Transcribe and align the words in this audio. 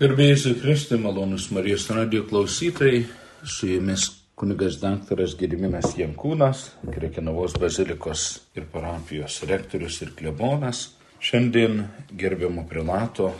Garbėjai 0.00 0.54
Kristui, 0.56 0.96
malonus 0.96 1.50
Marijos 1.52 1.84
radio 1.92 2.22
klausytojai, 2.24 3.02
su 3.44 3.66
jumis 3.68 4.06
kunigas 4.40 4.78
daktaras 4.80 5.34
Gediminas 5.36 5.92
Jankūnas, 5.98 6.62
Krekenavos 6.94 7.58
bazilikos 7.60 8.22
ir 8.56 8.70
parapijos 8.72 9.42
rektorius 9.50 10.00
ir 10.00 10.14
klebonas. 10.16 10.96
Šiandien 11.20 11.84
gerbiamo 12.08 12.64
prilato, 12.70 13.34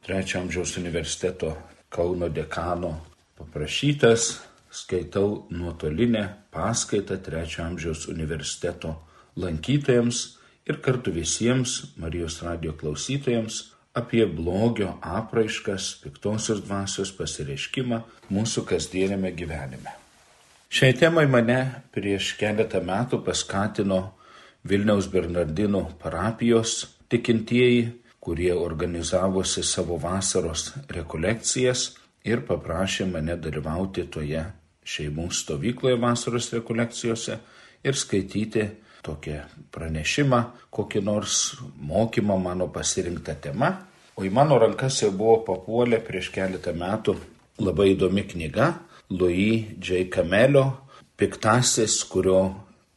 trečio 0.00 0.40
amžiaus 0.40 0.78
universiteto 0.80 1.52
Kauno 1.92 2.32
dekano 2.32 2.94
paprašytas, 3.36 4.40
skaitau 4.72 5.44
nuotolinę 5.52 6.24
paskaitą 6.50 7.20
trečio 7.20 7.66
amžiaus 7.68 8.08
universiteto 8.08 8.96
lankytojams 9.36 10.26
ir 10.64 10.80
kartu 10.80 11.12
visiems 11.12 11.82
Marijos 12.00 12.40
radio 12.48 12.72
klausytojams 12.72 13.66
apie 13.98 14.26
blogio 14.26 14.94
apraiškas, 15.02 15.94
piktosios 16.02 16.62
dvasios 16.64 17.12
pasireiškimą 17.18 18.02
mūsų 18.32 18.64
kasdienėme 18.72 19.32
gyvenime. 19.36 19.94
Šiai 20.68 20.94
temai 21.00 21.24
mane 21.30 21.58
prieš 21.94 22.34
keletą 22.40 22.82
metų 22.84 23.22
paskatino 23.24 24.02
Vilniaus 24.68 25.08
Bernardino 25.08 25.86
parapijos 26.02 26.82
tikintieji, 27.08 27.88
kurie 28.20 28.52
organizavosi 28.52 29.62
savo 29.64 29.96
vasaros 30.02 30.72
rekolekcijas 30.92 31.94
ir 32.28 32.42
paprašė 32.44 33.06
mane 33.08 33.38
dalyvauti 33.40 34.04
toje 34.12 34.42
šeimų 34.88 35.30
stovykloje 35.32 35.96
vasaros 36.02 36.50
rekolekcijose 36.52 37.38
ir 37.84 37.96
skaityti 37.96 38.66
tokią 39.06 39.42
pranešimą, 39.72 40.42
kokį 40.74 41.02
nors 41.04 41.38
mokymą 41.80 42.36
mano 42.42 42.68
pasirinktą 42.72 43.36
temą. 43.40 43.72
O 44.18 44.24
į 44.26 44.32
mano 44.34 44.56
rankas 44.58 44.96
jau 44.98 45.12
buvo 45.14 45.36
papuolę 45.46 46.00
prieš 46.02 46.32
keletą 46.34 46.72
metų 46.74 47.12
labai 47.62 47.92
įdomi 47.92 48.24
knyga 48.26 48.72
Louis 49.14 49.76
J. 49.78 50.08
Camelio 50.10 50.64
Piktasis, 51.18 52.00
kurio 52.10 52.40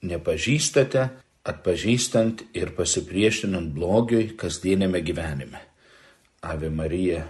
nepažįstate, 0.01 1.03
atpažįstant 1.45 2.41
ir 2.57 2.73
pasipriešinant 2.73 3.69
blogiui 3.75 4.31
kasdienėme 4.33 5.03
gyvenime. 5.05 5.61
Ave 6.41 6.73
Marija 6.73 7.27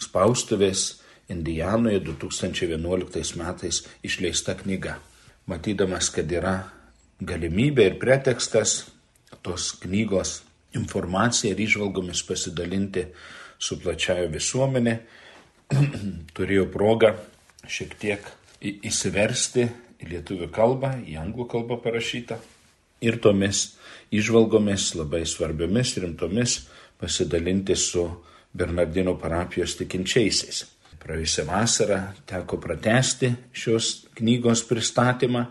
spaustuvės 0.00 1.02
Indijanoje 1.28 2.00
2011 2.08 3.36
metais 3.36 3.82
išleista 4.00 4.56
knyga. 4.56 4.96
Matydamas, 5.44 6.08
kad 6.08 6.32
yra 6.32 6.56
galimybė 7.20 7.90
ir 7.92 8.00
pretekstas 8.00 8.86
tos 9.44 9.74
knygos 9.84 10.38
informaciją 10.76 11.54
ir 11.54 11.62
išvalgomis 11.64 12.22
pasidalinti 12.28 13.06
su 13.58 13.78
plačiaja 13.80 14.28
visuomenė. 14.32 14.96
Turėjau 16.36 16.68
progą 16.72 17.14
šiek 17.66 17.96
tiek 18.00 18.28
įsiversti 18.62 19.66
į 20.02 20.10
lietuvių 20.12 20.50
kalbą, 20.54 20.96
į 21.02 21.16
anglų 21.20 21.48
kalbą 21.50 21.80
parašytą 21.82 22.38
ir 23.04 23.18
tomis 23.22 23.76
išvalgomis 24.14 24.92
labai 24.96 25.24
svarbiomis 25.26 25.96
rimtomis 26.02 26.60
pasidalinti 27.00 27.76
su 27.76 28.06
Bernardino 28.56 29.16
parapijos 29.20 29.76
tikinčiaisiais. 29.80 30.64
Praėjusią 31.02 31.44
vasarą 31.46 32.00
teko 32.26 32.58
pratesti 32.62 33.30
šios 33.54 34.06
knygos 34.16 34.64
pristatymą 34.66 35.44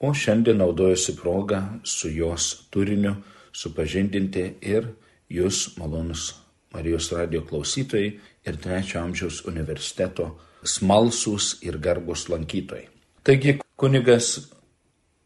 o 0.00 0.14
šiandien 0.14 0.56
naudojusi 0.56 1.16
progą 1.16 1.60
su 1.84 2.08
jos 2.08 2.66
turiniu 2.70 3.14
supažindinti 3.52 4.54
ir 4.60 4.88
jūs, 5.30 5.76
malonus 5.78 6.34
Marijos 6.70 7.10
radio 7.12 7.42
klausytojai 7.42 8.20
ir 8.46 8.56
trečio 8.62 9.00
amžiaus 9.02 9.42
universiteto 9.50 10.38
smalsūs 10.62 11.58
ir 11.66 11.78
garbus 11.82 12.28
lankytojai. 12.30 12.86
Taigi 13.26 13.58
kunigas 13.76 14.54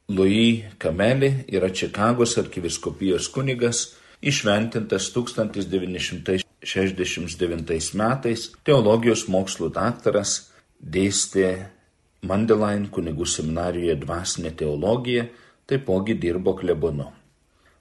Louis 0.09 0.65
Kameli 0.79 1.45
yra 1.53 1.69
Čikagos 1.69 2.39
arkiviskopijos 2.41 3.29
kunigas, 3.33 3.97
išventintas 4.25 5.13
1969 5.13 7.95
metais, 8.01 8.51
teologijos 8.65 9.29
mokslų 9.29 9.69
daktaras, 9.73 10.51
dėstė 10.81 11.69
Mandelain 12.25 12.89
kunigų 12.89 13.29
seminarijoje 13.29 14.01
dvasinė 14.01 14.57
teologija, 14.57 15.29
taipogi 15.69 16.17
dirbo 16.17 16.57
klebonu. 16.57 17.13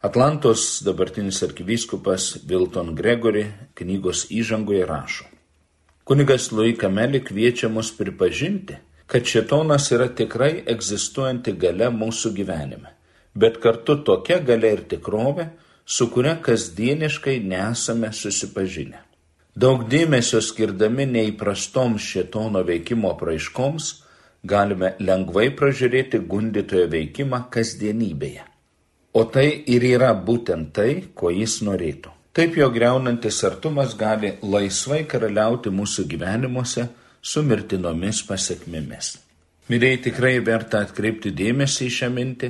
Atlantos 0.04 0.82
dabartinis 0.86 1.44
arkivyskupas 1.44 2.24
Vilton 2.50 2.90
Gregory 2.96 3.46
knygos 3.80 4.26
įžangoje 4.36 4.84
rašo. 4.84 5.30
Kunigas 6.04 6.50
Louis 6.52 6.76
Kameli 6.76 7.22
kviečia 7.24 7.70
mus 7.72 7.94
pripažinti, 7.96 8.76
kad 9.08 9.24
šetonas 9.24 9.88
yra 9.96 10.10
tikrai 10.12 10.60
egzistuojanti 10.76 11.56
gale 11.56 11.88
mūsų 12.02 12.34
gyvenime, 12.36 12.92
bet 13.32 13.64
kartu 13.64 13.96
tokia 14.04 14.42
gale 14.44 14.76
ir 14.76 14.84
tikrovė, 14.92 15.48
su 15.86 16.12
kuria 16.12 16.36
kasdieniškai 16.36 17.40
nesame 17.40 18.12
susipažinę. 18.12 19.00
Daug 19.56 19.88
dėmesio 19.88 20.44
skirdami 20.44 21.08
neįprastoms 21.16 22.04
šetono 22.04 22.68
veikimo 22.68 23.16
praiškoms, 23.16 23.94
galime 24.44 24.98
lengvai 25.00 25.54
pražiūrėti 25.56 26.28
gundytojo 26.28 26.92
veikimą 26.92 27.48
kasdienybėje. 27.56 28.50
O 29.14 29.24
tai 29.30 29.48
ir 29.70 29.84
yra 29.86 30.10
būtent 30.18 30.72
tai, 30.74 30.92
ko 31.14 31.30
jis 31.30 31.60
norėtų. 31.66 32.10
Taip 32.34 32.56
jo 32.58 32.66
greunantis 32.74 33.44
artumas 33.46 33.94
gali 33.94 34.32
laisvai 34.42 35.04
karaliauti 35.06 35.70
mūsų 35.70 36.08
gyvenimuose 36.10 36.88
su 37.22 37.44
mirtinomis 37.46 38.24
pasiekmėmis. 38.26 39.12
Miriai 39.70 40.00
tikrai 40.02 40.40
verta 40.44 40.82
atkreipti 40.82 41.30
dėmesį 41.30 41.86
į 41.88 41.94
šią 42.00 42.10
mintį, 42.16 42.50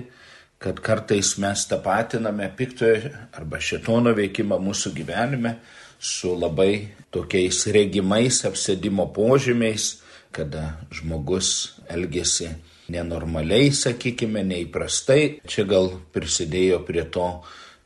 kad 0.64 0.80
kartais 0.80 1.34
mes 1.44 1.66
tapatiname 1.68 2.48
piktojo 2.56 3.12
arba 3.36 3.60
šetono 3.60 4.16
veikimą 4.16 4.56
mūsų 4.64 4.94
gyvenime 4.96 5.58
su 6.00 6.32
labai 6.40 6.96
tokiais 7.12 7.66
regimais 7.76 8.40
apsėdimo 8.48 9.10
požymiais, 9.12 9.98
kada 10.32 10.78
žmogus 10.96 11.50
elgesi 11.92 12.54
nenormaliai, 12.94 13.74
sakykime, 13.76 14.46
neįprastai. 14.48 15.22
Čia 15.50 15.68
gal 15.70 15.92
prisidėjo 16.16 16.84
prie 16.88 17.06
to 17.14 17.28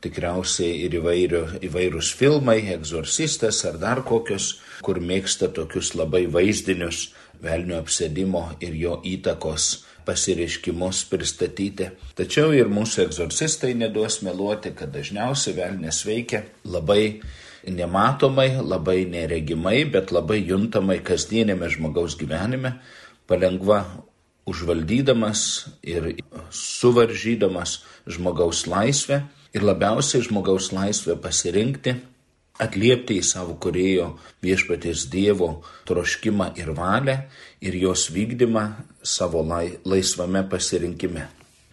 tikriausiai 0.04 0.84
ir 0.84 0.94
įvairio, 1.00 1.42
įvairūs 1.64 2.12
filmai, 2.18 2.60
egzorcistas 2.74 3.64
ar 3.66 3.80
dar 3.82 4.04
kokius, 4.06 4.58
kur 4.84 5.00
mėgsta 5.02 5.50
tokius 5.54 5.94
labai 5.98 6.26
vaizdinius 6.30 7.08
velnio 7.42 7.80
apsėdimo 7.82 8.44
ir 8.62 8.76
jo 8.78 8.98
įtakos 9.06 9.68
pasireiškimus 10.08 11.02
pristatyti. 11.10 11.90
Tačiau 12.16 12.54
ir 12.56 12.70
mūsų 12.72 13.04
egzorcistai 13.08 13.74
neduos 13.76 14.22
meluoti, 14.24 14.72
kad 14.76 14.94
dažniausiai 14.94 15.56
velnės 15.58 16.00
veikia 16.08 16.44
labai 16.64 17.20
nematomai, 17.68 18.48
labai 18.62 19.02
neregimai, 19.10 19.82
bet 19.92 20.14
labai 20.14 20.40
juntamai 20.46 21.00
kasdienėme 21.04 21.68
žmogaus 21.74 22.16
gyvenime, 22.20 22.78
palengva 23.28 23.82
užvaldydamas 24.48 25.42
ir 25.82 26.14
suvaržydamas 26.50 27.82
žmogaus 28.08 28.66
laisvę 28.70 29.22
ir 29.54 29.64
labiausiai 29.64 30.24
žmogaus 30.24 30.70
laisvę 30.72 31.16
pasirinkti, 31.22 31.94
atliepti 32.58 33.18
į 33.20 33.24
savo 33.24 33.54
kurėjo 33.62 34.10
viešpatės 34.42 35.06
Dievo 35.12 35.50
troškimą 35.88 36.52
ir 36.58 36.72
valią 36.76 37.18
ir 37.62 37.76
jos 37.78 38.08
vykdymą 38.14 38.64
savo 39.02 39.44
laisvame 39.44 40.42
pasirinkime. 40.50 41.28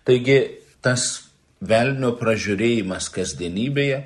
Taigi 0.06 0.38
tas 0.86 1.25
velnio 1.66 2.13
pražiūrėjimas 2.19 3.09
kasdienybėje 3.16 4.03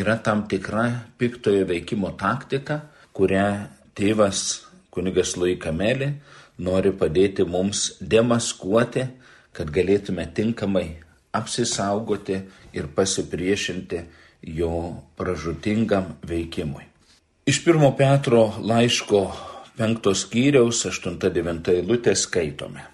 yra 0.00 0.16
tam 0.24 0.46
tikra 0.48 0.86
piktojo 1.20 1.66
veikimo 1.68 2.14
taktika, 2.16 2.80
kurią 3.12 3.68
tėvas 3.98 4.62
kunigas 4.92 5.36
Luikamelė 5.36 6.14
nori 6.58 6.92
padėti 6.92 7.46
mums 7.48 7.92
demaskuoti, 8.00 9.06
kad 9.52 9.70
galėtume 9.72 10.26
tinkamai 10.34 10.86
apsisaugoti 11.32 12.40
ir 12.72 12.88
pasipriešinti 12.96 14.00
jo 14.42 14.72
pražutingam 15.16 16.16
veikimui. 16.28 16.88
Iš 17.46 17.64
pirmo 17.64 17.92
Petro 17.96 18.52
laiško 18.62 19.22
penktos 19.76 20.26
skyriaus 20.26 20.84
8-9 20.86 21.72
eilutė 21.74 22.14
skaitome. 22.18 22.84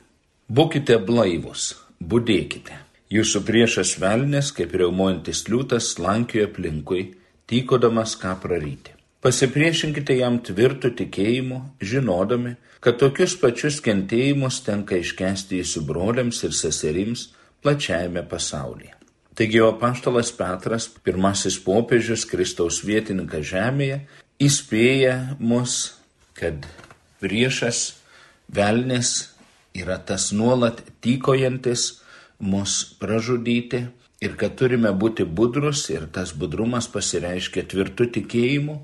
Būkite 0.49 0.97
blaivus, 1.05 1.75
būdėkite. 2.01 2.85
Jūsų 3.13 3.43
priešas 3.49 3.95
velnės, 4.01 4.53
kaip 4.57 4.75
reumojantis 4.77 5.47
liūtas, 5.49 5.95
lankioja 6.01 6.49
aplinkui, 6.51 7.03
tykodamas 7.49 8.15
ką 8.21 8.35
praryti. 8.43 8.98
Pasipriešinkite 9.25 10.15
jam 10.21 10.39
tvirtų 10.47 10.93
tikėjimu, 11.01 11.59
žinodami, 11.83 12.55
kad 12.85 13.01
tokius 13.01 13.35
pačius 13.41 13.81
kentėjimus 13.83 14.61
tenka 14.67 15.01
iškesti 15.03 15.59
jūsų 15.59 15.83
broliams 15.89 16.45
ir 16.47 16.55
seserims 16.55 17.29
plačiajame 17.65 18.23
pasaulyje. 18.31 18.95
Taigi 19.39 19.59
jo 19.59 19.73
paštalas 19.79 20.31
Petras, 20.35 20.87
pirmasis 21.03 21.59
popiežius 21.63 22.25
Kristaus 22.31 22.81
vietininkas 22.87 23.47
žemėje, 23.51 24.01
įspėja 24.43 25.15
mus 25.39 25.99
kad 26.39 26.67
priešas 27.19 27.99
velnis 28.55 29.35
yra 29.75 29.99
tas 29.99 30.31
nuolat 30.33 30.83
tykojantis 31.03 31.89
mus 32.39 32.85
pražudyti 33.01 33.83
ir 34.23 34.37
kad 34.39 34.55
turime 34.59 34.93
būti 34.95 35.27
budrus 35.27 35.89
ir 35.91 36.07
tas 36.15 36.33
budrumas 36.35 36.87
pasireiškia 36.95 37.67
tvirtu 37.73 38.07
tikėjimu 38.15 38.79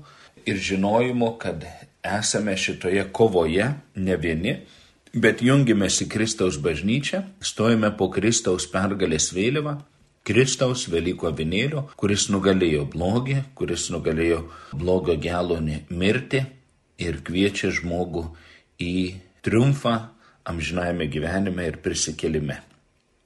ir 0.45 0.61
žinojimu, 0.61 1.35
kad 1.41 1.65
esame 2.05 2.57
šitoje 2.57 3.07
kovoje 3.11 3.71
ne 3.95 4.17
vieni, 4.17 4.55
bet 5.13 5.41
jungimės 5.41 6.01
į 6.03 6.09
Kristaus 6.11 6.59
bažnyčią, 6.61 7.23
stojame 7.41 7.91
po 7.97 8.09
Kristaus 8.13 8.67
pergalės 8.71 9.31
vėliavą, 9.35 9.77
Kristaus 10.25 10.87
Velyko 10.89 11.29
vinėlio, 11.37 11.85
kuris 12.01 12.27
nugalėjo 12.33 12.87
blogį, 12.89 13.41
kuris 13.57 13.91
nugalėjo 13.93 14.41
blogio 14.73 15.13
gelonį 15.21 15.83
mirti 15.93 16.41
ir 16.97 17.21
kviečia 17.25 17.69
žmogų 17.69 18.25
į 18.81 18.95
triumfą 19.45 19.99
amžinajame 20.49 21.05
gyvenime 21.13 21.67
ir 21.69 21.77
prisikelime. 21.81 22.57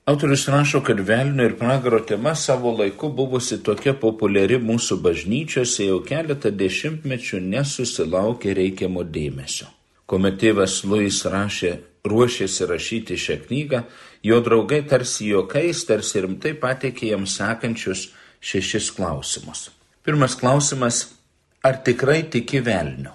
Autorius 0.09 0.47
rašo, 0.47 0.81
kad 0.81 0.99
velnio 0.99 1.45
ir 1.45 1.57
pragaro 1.57 1.99
tema 1.99 2.35
savo 2.35 2.71
laiku 2.71 3.11
buvusi 3.13 3.59
tokia 3.63 3.91
populiari 3.93 4.57
mūsų 4.57 4.95
bažnyčiose 5.05 5.85
jau 5.85 5.99
keletą 6.01 6.49
dešimtmečių 6.61 7.41
nesusilaukė 7.45 8.55
reikiamo 8.57 9.03
dėmesio. 9.05 9.67
Kuomet 10.09 10.39
tėvas 10.41 10.79
Luis 10.89 11.21
rašė, 11.29 11.75
ruošėsi 12.09 12.69
rašyti 12.73 13.19
šią 13.21 13.37
knygą, 13.45 13.83
jo 14.25 14.41
draugai 14.49 14.81
tarsi 14.89 15.29
juokais, 15.29 15.85
tarsi 15.85 16.25
rimtai 16.25 16.55
pateikė 16.57 17.13
jam 17.13 17.29
sekančius 17.29 18.07
šešis 18.41 18.89
klausimus. 18.97 19.67
Pirmas 20.01 20.33
klausimas- 20.33 21.05
ar 21.69 21.83
tikrai 21.85 22.23
tiki 22.23 22.65
velniu? 22.65 23.13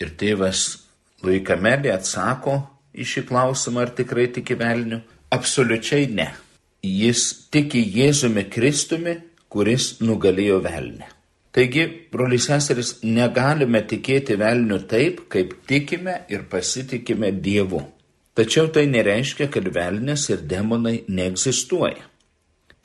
Ir 0.00 0.16
tėvas 0.18 0.82
Luikamelė 1.22 1.94
atsako 1.94 2.64
į 2.90 3.04
šį 3.06 3.28
klausimą, 3.28 3.82
ar 3.86 3.90
tikrai 3.94 4.26
tiki 4.34 4.54
velniu 4.58 5.04
Absoliučiai 5.30 6.06
ne. 6.14 6.28
Jis 6.86 7.48
tiki 7.50 7.80
Jėzumi 7.82 8.46
Kristumi, 8.50 9.16
kuris 9.50 9.96
nugalėjo 10.00 10.60
velnę. 10.62 11.08
Taigi, 11.56 11.86
broliai 12.12 12.38
seseris, 12.42 12.98
negalime 13.02 13.80
tikėti 13.88 14.36
velniu 14.38 14.76
taip, 14.86 15.24
kaip 15.32 15.54
tikime 15.66 16.18
ir 16.28 16.44
pasitikime 16.52 17.32
Dievu. 17.32 17.80
Tačiau 18.36 18.68
tai 18.68 18.84
nereiškia, 18.92 19.48
kad 19.48 19.66
velnės 19.72 20.28
ir 20.28 20.44
demonai 20.44 20.98
neegzistuoja. 21.08 22.04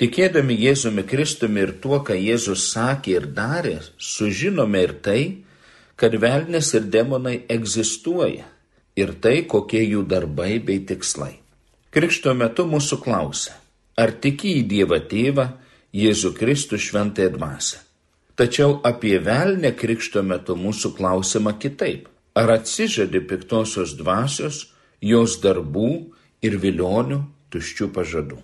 Tikėdami 0.01 0.55
Jėzumi 0.57 1.03
Kristumi 1.05 1.61
ir 1.65 1.75
tuo, 1.83 1.99
ką 2.07 2.15
Jėzus 2.15 2.71
sakė 2.71 3.17
ir 3.19 3.27
darė, 3.35 3.75
sužinome 3.99 4.81
ir 4.87 4.95
tai, 5.05 5.21
kad 5.99 6.15
velnės 6.15 6.71
ir 6.73 6.87
demonai 6.89 7.41
egzistuoja 7.51 8.47
ir 8.97 9.13
tai, 9.21 9.43
kokie 9.45 9.83
jų 9.83 10.07
darbai 10.09 10.55
bei 10.63 10.79
tikslai. 10.87 11.40
Krikšto 11.91 12.31
metu 12.39 12.63
mūsų 12.71 13.01
klausia, 13.03 13.57
ar 13.99 14.13
tiki 14.23 14.53
į 14.61 14.67
Dievą 14.71 15.01
Tėvą, 15.11 15.43
Jėzų 15.91 16.29
Kristų 16.37 16.77
šventąją 16.79 17.33
dvasę. 17.33 17.81
Tačiau 18.39 18.77
apie 18.87 19.17
velnę 19.19 19.73
krikšto 19.75 20.23
metu 20.23 20.55
mūsų 20.55 20.93
klausima 20.95 21.51
kitaip. 21.59 22.07
Ar 22.31 22.53
atsižadi 22.55 23.19
piktosios 23.27 23.97
dvasios, 23.99 24.61
jos 25.03 25.35
darbų 25.43 25.91
ir 26.39 26.55
vilionių 26.63 27.19
tuščių 27.51 27.91
pažadų? 27.91 28.39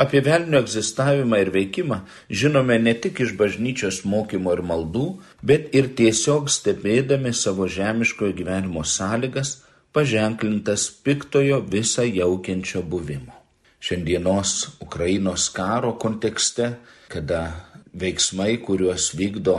Apie 0.00 0.24
velnio 0.24 0.64
egzistavimą 0.64 1.44
ir 1.44 1.52
veikimą 1.52 2.00
žinome 2.32 2.80
ne 2.80 2.96
tik 2.96 3.20
iš 3.20 3.36
bažnyčios 3.36 4.06
mokymo 4.08 4.56
ir 4.56 4.64
maldų, 4.64 5.18
bet 5.44 5.74
ir 5.76 5.92
tiesiog 6.00 6.48
stebėdami 6.48 7.36
savo 7.36 7.68
žemiškojo 7.68 8.32
gyvenimo 8.40 8.88
sąlygas 8.88 9.58
paženklintas 9.92 10.90
piktojo 11.04 11.60
visą 11.60 12.04
jaukiančio 12.06 12.82
buvimo. 12.82 13.34
Šiandienos 13.80 14.76
Ukrainos 14.80 15.48
karo 15.48 15.94
kontekste, 15.98 16.74
kada 17.08 17.64
veiksmai, 17.92 18.58
kuriuos 18.60 19.14
vykdo 19.16 19.56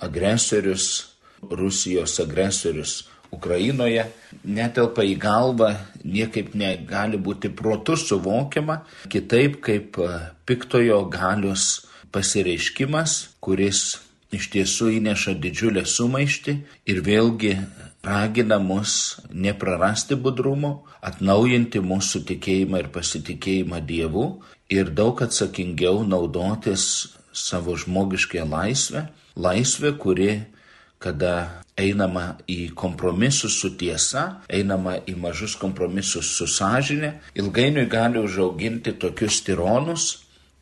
agresorius, 0.00 1.10
Rusijos 1.50 2.20
agresorius 2.20 3.02
Ukrainoje, 3.34 4.06
netelpa 4.46 5.04
į 5.04 5.16
galvą, 5.20 5.72
niekaip 6.04 6.54
negali 6.54 7.18
būti 7.18 7.50
protų 7.50 7.96
suvokiama, 8.00 8.78
kitaip 9.10 9.58
kaip 9.64 9.98
e, 9.98 10.08
piktojo 10.46 11.02
galios 11.10 11.84
pasireiškimas, 12.14 13.16
kuris 13.42 13.98
iš 14.34 14.48
tiesų 14.54 14.92
įneša 15.00 15.34
didžiulę 15.42 15.84
sumaištį 15.86 16.56
ir 16.90 17.02
vėlgi 17.06 17.56
ragina 18.04 18.58
mus 18.58 19.16
neprarasti 19.32 20.16
budrumo, 20.20 20.84
atnaujinti 21.04 21.82
mūsų 21.84 22.24
tikėjimą 22.30 22.84
ir 22.84 22.88
pasitikėjimą 22.94 23.80
Dievu 23.88 24.26
ir 24.72 24.92
daug 24.92 25.20
atsakingiau 25.24 26.04
naudotis 26.06 26.86
savo 27.34 27.76
žmogišką 27.76 28.44
laisvę, 28.48 29.08
laisvę, 29.36 29.94
kuri, 29.98 30.32
kada 31.02 31.64
einama 31.76 32.38
į 32.48 32.72
kompromisus 32.78 33.58
su 33.60 33.72
tiesa, 33.78 34.40
einama 34.48 34.96
į 35.10 35.16
mažus 35.20 35.56
kompromisus 35.60 36.30
su 36.38 36.46
sąžinė, 36.48 37.16
ilgainiui 37.40 37.88
gali 37.90 38.22
užauginti 38.22 38.94
tokius 39.02 39.42
tironus, 39.44 40.06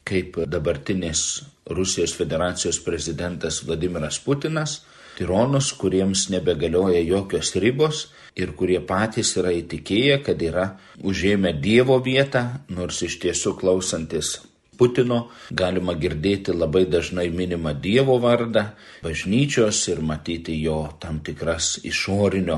kaip 0.08 0.40
dabartinis 0.50 1.42
Rusijos 1.70 2.16
federacijos 2.18 2.80
prezidentas 2.82 3.60
Vladimiras 3.62 4.18
Putinas, 4.18 4.80
tironus, 5.18 5.72
kuriems 5.80 6.28
nebegalioja 6.34 7.02
jokios 7.06 7.54
ribos 7.56 8.06
ir 8.36 8.54
kurie 8.56 8.80
patys 8.80 9.34
yra 9.40 9.52
įtikėję, 9.58 10.22
kad 10.26 10.40
yra 10.42 10.70
užėmę 11.02 11.52
Dievo 11.60 11.98
vietą, 12.04 12.46
nors 12.68 13.02
iš 13.06 13.18
tiesų 13.26 13.56
klausantis 13.60 14.38
Putino 14.82 15.18
galima 15.52 15.92
girdėti 15.94 16.54
labai 16.56 16.86
dažnai 16.90 17.28
minimą 17.30 17.74
Dievo 17.84 18.16
vardą, 18.22 18.64
bažnyčios 19.04 19.82
ir 19.92 20.00
matyti 20.00 20.56
jo 20.62 20.78
tam 21.02 21.20
tikras 21.26 21.76
išorinio 21.84 22.56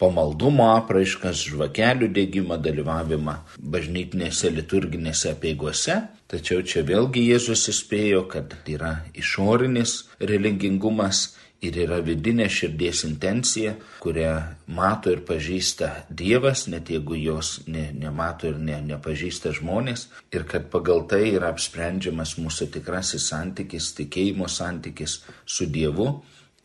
pamaldumo 0.00 0.68
apraiškas, 0.76 1.42
žvakelių 1.50 2.08
dėgymą, 2.16 2.60
dalyvavimą 2.64 3.34
bažnytinėse 3.74 4.52
liturginėse 4.56 5.32
apieigose. 5.34 5.98
Tačiau 6.32 6.62
čia 6.70 6.84
vėlgi 6.86 7.26
Jėzus 7.30 7.66
įspėjo, 7.72 8.24
kad 8.30 8.56
yra 8.72 8.92
išorinis 9.14 9.98
religingumas 10.32 11.26
ir 11.64 11.78
yra 11.86 11.98
vidinė 12.04 12.46
širdies 12.52 13.02
intencija, 13.08 13.74
kurią 14.02 14.32
mato 14.76 15.12
ir 15.12 15.22
pažįsta 15.28 15.90
Dievas, 16.08 16.66
net 16.68 16.90
jeigu 16.92 17.16
jos 17.18 17.62
ne, 17.66 17.88
nemato 17.96 18.50
ir 18.50 18.60
ne, 18.60 18.78
nepažįsta 18.92 19.54
žmonės, 19.56 20.08
ir 20.34 20.46
kad 20.48 20.68
pagal 20.72 21.06
tai 21.10 21.24
yra 21.32 21.50
apsprendžiamas 21.54 22.36
mūsų 22.40 22.70
tikrasis 22.76 23.30
santykis, 23.32 23.92
tikėjimo 23.98 24.48
santykis 24.52 25.20
su 25.44 25.66
Dievu 25.66 26.10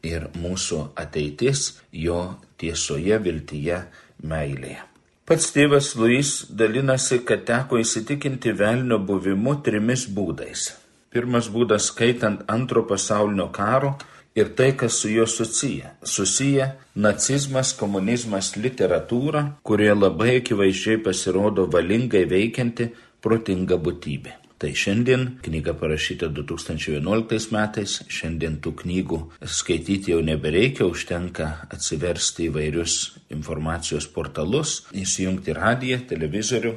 ir 0.03 0.29
mūsų 0.35 0.83
ateitis 0.99 1.77
jo 1.93 2.21
tiesoje, 2.61 3.17
viltyje, 3.21 3.83
meilėje. 4.27 4.87
Pats 5.31 5.51
tėvas 5.55 5.93
Luis 5.95 6.31
dalinasi, 6.49 7.21
kad 7.23 7.45
teko 7.47 7.77
įsitikinti 7.79 8.51
velnio 8.57 8.97
buvimu 8.99 9.53
trimis 9.63 10.07
būdais. 10.11 10.71
Pirmas 11.11 11.47
būdas 11.51 11.89
skaitant 11.91 12.41
antro 12.51 12.83
pasaulinio 12.87 13.49
karo 13.53 13.93
ir 14.35 14.51
tai, 14.55 14.71
kas 14.77 14.99
su 15.01 15.09
juo 15.09 15.27
susiję. 15.27 15.89
Susiję 16.03 16.71
nacizmas, 16.95 17.73
komunizmas, 17.73 18.55
literatūra, 18.55 19.43
kurie 19.63 19.93
labai 19.95 20.37
akivaizdžiai 20.41 21.01
pasirodo 21.03 21.67
valingai 21.71 22.23
veikianti, 22.29 22.91
protinga 23.21 23.77
būtybė. 23.77 24.37
Tai 24.61 24.69
šiandien 24.77 25.23
knyga 25.41 25.73
parašyta 25.73 26.27
2011 26.29 27.49
metais, 27.55 27.95
šiandien 28.13 28.59
tų 28.61 28.75
knygų 28.83 29.17
skaityti 29.41 30.13
jau 30.13 30.19
nebereikia, 30.21 30.85
užtenka 30.85 31.47
atsiversti 31.73 32.45
įvairius 32.51 32.97
informacijos 33.33 34.05
portalus, 34.13 34.83
įsijungti 34.93 35.57
radiją, 35.57 36.03
televizorių 36.11 36.75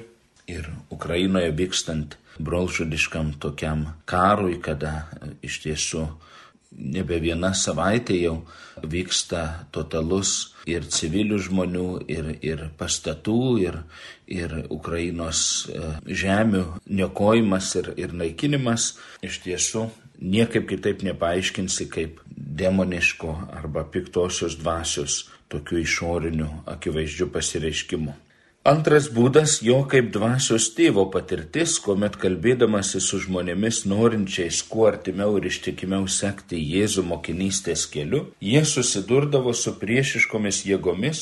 ir 0.48 0.70
Ukrainoje 0.96 1.52
vykstant 1.60 2.16
brolžudiškam 2.40 3.34
tokiam 3.40 3.84
karui, 4.08 4.56
kada 4.64 5.04
iš 5.44 5.60
tiesų 5.66 6.06
nebe 6.78 7.18
viena 7.22 7.52
savaitė 7.54 8.18
jau 8.20 8.36
vyksta 8.82 9.66
totalus 9.74 10.54
ir 10.66 10.86
civilių 10.90 11.38
žmonių, 11.46 11.88
ir, 12.10 12.30
ir 12.42 12.64
pastatų, 12.78 13.40
ir, 13.62 13.78
ir 14.26 14.56
Ukrainos 14.72 15.68
e, 15.68 15.92
žemių 16.08 16.64
niokojimas 16.88 17.74
ir, 17.80 17.92
ir 18.00 18.16
naikinimas. 18.16 18.94
Iš 19.24 19.40
tiesų, 19.44 19.86
niekaip 20.20 20.68
kitaip 20.70 21.04
nepaaiškinsi 21.06 21.88
kaip 21.92 22.20
demoniško 22.34 23.36
arba 23.54 23.84
piktosios 23.84 24.58
dvasios 24.60 25.24
tokių 25.52 25.82
išorinių 25.84 26.50
akivaizdžių 26.74 27.30
pasireiškimų. 27.34 28.14
Antras 28.64 29.10
būdas 29.12 29.58
jo 29.60 29.82
kaip 29.92 30.06
dvasios 30.08 30.70
tėvo 30.72 31.02
patirtis, 31.12 31.74
kuomet 31.84 32.14
kalbėdamasi 32.16 32.96
su 33.04 33.18
žmonėmis 33.20 33.82
norinčiais 33.84 34.62
kuo 34.70 34.86
artimiau 34.88 35.34
ir 35.36 35.50
ištikimiau 35.50 36.06
sekti 36.08 36.56
Jėzų 36.56 37.04
mokinystės 37.10 37.82
keliu, 37.92 38.22
jie 38.40 38.62
susidurdavo 38.64 39.52
su 39.52 39.74
priešiškomis 39.82 40.62
jėgomis, 40.70 41.20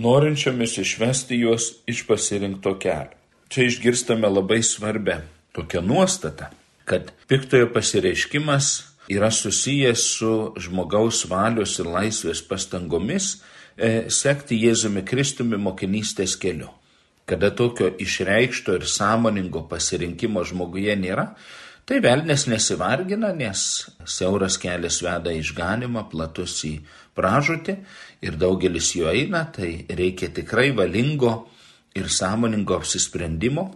norinčiomis 0.00 0.78
išvesti 0.80 1.42
juos 1.42 1.66
iš 1.84 2.06
pasirinkto 2.08 2.72
kelio. 2.80 3.12
Čia 3.52 3.68
išgirstame 3.68 4.32
labai 4.32 4.62
svarbę 4.64 5.18
tokią 5.52 5.84
nuostatą, 5.84 6.48
kad 6.88 7.12
piktojo 7.28 7.68
pasireiškimas 7.76 8.70
yra 9.12 9.28
susijęs 9.28 10.08
su 10.16 10.32
žmogaus 10.56 11.26
valios 11.28 11.76
ir 11.84 11.92
laisvės 11.92 12.40
pastangomis 12.48 13.34
sekti 14.10 14.58
Jėzumi 14.64 15.04
Kristumi 15.06 15.58
mokinystės 15.60 16.36
keliu. 16.40 16.70
Kada 17.28 17.50
tokio 17.52 17.90
išreikšto 18.00 18.78
ir 18.78 18.86
sąmoningo 18.88 19.66
pasirinkimo 19.68 20.42
žmoguje 20.48 20.94
nėra, 20.96 21.34
tai 21.88 22.00
velnės 22.04 22.46
nesivargina, 22.48 23.34
nes 23.36 23.60
siauras 24.08 24.56
kelias 24.60 25.02
veda 25.04 25.32
išganimą, 25.36 26.06
platus 26.12 26.56
į 26.68 26.78
pražutį 27.16 27.76
ir 28.24 28.38
daugelis 28.40 28.94
jo 28.96 29.12
eina, 29.12 29.44
tai 29.52 29.84
reikia 29.88 30.30
tikrai 30.34 30.70
valingo 30.76 31.34
ir 31.96 32.08
sąmoningo 32.12 32.78
apsisprendimo 32.80 33.68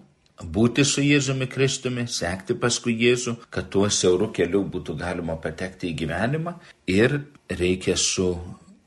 būti 0.42 0.84
su 0.84 1.02
Jėzumi 1.04 1.46
Kristumi, 1.50 2.06
sekti 2.08 2.56
paskui 2.58 2.94
Jėzų, 2.98 3.36
kad 3.52 3.68
tuo 3.70 3.88
siauru 3.90 4.32
keliu 4.34 4.64
būtų 4.64 4.96
galima 4.98 5.36
patekti 5.36 5.92
į 5.92 5.96
gyvenimą 6.02 6.56
ir 6.90 7.20
reikia 7.48 7.96
su 7.96 8.34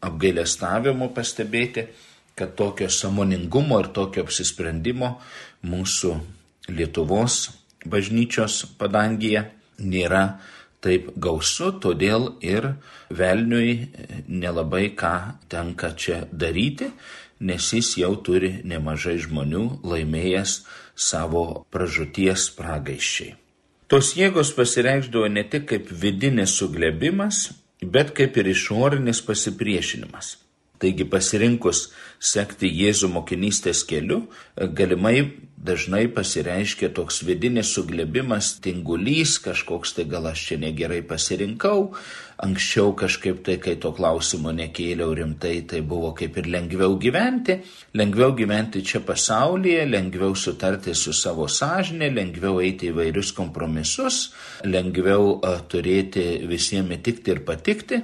apgailestavimu 0.06 1.12
pastebėti, 1.16 1.88
kad 2.36 2.56
tokio 2.60 2.90
samoningumo 2.92 3.80
ir 3.84 3.92
tokio 3.96 4.26
apsisprendimo 4.26 5.16
mūsų 5.66 6.16
Lietuvos 6.66 7.52
bažnyčios 7.86 8.64
padangyje 8.80 9.46
nėra 9.80 10.40
taip 10.86 11.12
gausu, 11.18 11.72
todėl 11.82 12.36
ir 12.46 12.74
velniui 13.10 13.88
nelabai 14.28 14.90
ką 14.98 15.16
tenka 15.50 15.94
čia 15.98 16.24
daryti, 16.32 16.92
nes 17.46 17.72
jis 17.74 17.96
jau 18.02 18.14
turi 18.26 18.60
nemažai 18.64 19.18
žmonių 19.22 19.66
laimėjęs 19.86 20.60
savo 20.96 21.66
pražūties 21.74 22.50
pragaiščiai. 22.58 23.36
Tos 23.92 24.16
jėgos 24.18 24.50
pasireikšdavo 24.58 25.28
ne 25.30 25.44
tik 25.46 25.68
kaip 25.70 25.92
vidinis 25.92 26.56
suglebimas, 26.58 27.52
bet 27.92 28.14
kaip 28.18 28.38
ir 28.38 28.50
išorinis 28.52 29.22
pasipriešinimas. 29.26 30.36
Taigi 30.82 31.08
pasirinkus 31.08 31.90
sekti 32.20 32.70
Jėzų 32.72 33.12
mokinystės 33.16 33.84
keliu, 33.88 34.26
galimai 34.56 35.18
dažnai 35.66 36.06
pasireiškia 36.14 36.92
toks 36.94 37.22
vidinis 37.26 37.72
suglebimas, 37.74 38.56
tingulys, 38.62 39.38
kažkoks 39.42 39.96
tai 39.98 40.06
gal 40.10 40.28
aš 40.30 40.44
čia 40.50 40.58
negerai 40.62 41.02
pasirinkau, 41.08 41.96
anksčiau 42.46 42.94
kažkaip 43.00 43.42
tai, 43.46 43.56
kai 43.64 43.76
to 43.82 43.94
klausimo 43.96 44.54
nekėliau 44.56 45.16
rimtai, 45.18 45.56
tai 45.70 45.82
buvo 45.82 46.12
kaip 46.18 46.38
ir 46.42 46.52
lengviau 46.52 47.00
gyventi, 47.02 47.58
lengviau 47.98 48.36
gyventi 48.38 48.84
čia 48.86 49.02
pasaulyje, 49.08 49.88
lengviau 49.90 50.36
sutarti 50.38 50.94
su 50.94 51.16
savo 51.16 51.48
sąžinė, 51.50 52.12
lengviau 52.14 52.62
eiti 52.62 52.92
į 52.92 53.00
vairius 53.00 53.34
kompromisus, 53.36 54.30
lengviau 54.68 55.40
turėti 55.72 56.46
visiems 56.46 57.00
įtikti 57.00 57.34
ir 57.34 57.46
patikti. 57.48 58.04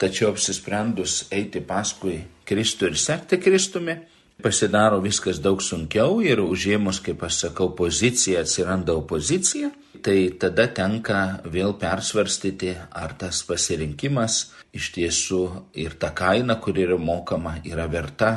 Tačiau 0.00 0.30
apsisprendus 0.32 1.26
eiti 1.28 1.60
paskui 1.60 2.22
Kristų 2.48 2.88
ir 2.88 2.94
sekti 2.96 3.36
Kristumi, 3.36 3.98
pasidaro 4.40 5.00
viskas 5.04 5.42
daug 5.44 5.60
sunkiau 5.60 6.22
ir 6.24 6.40
užėmus, 6.40 7.02
kaip 7.04 7.20
aš 7.26 7.42
sakau, 7.44 7.68
poziciją 7.76 8.40
atsiranda 8.40 8.94
opozicija, 8.96 9.68
tai 10.00 10.30
tada 10.40 10.64
tenka 10.72 11.18
vėl 11.44 11.74
persvarstyti, 11.82 12.72
ar 12.96 13.12
tas 13.20 13.42
pasirinkimas 13.44 14.38
iš 14.72 14.88
tiesų 14.96 15.42
ir 15.84 15.98
ta 16.00 16.14
kaina, 16.16 16.56
kuri 16.64 16.86
yra 16.86 16.96
mokama, 16.96 17.58
yra 17.68 17.84
verta 17.92 18.30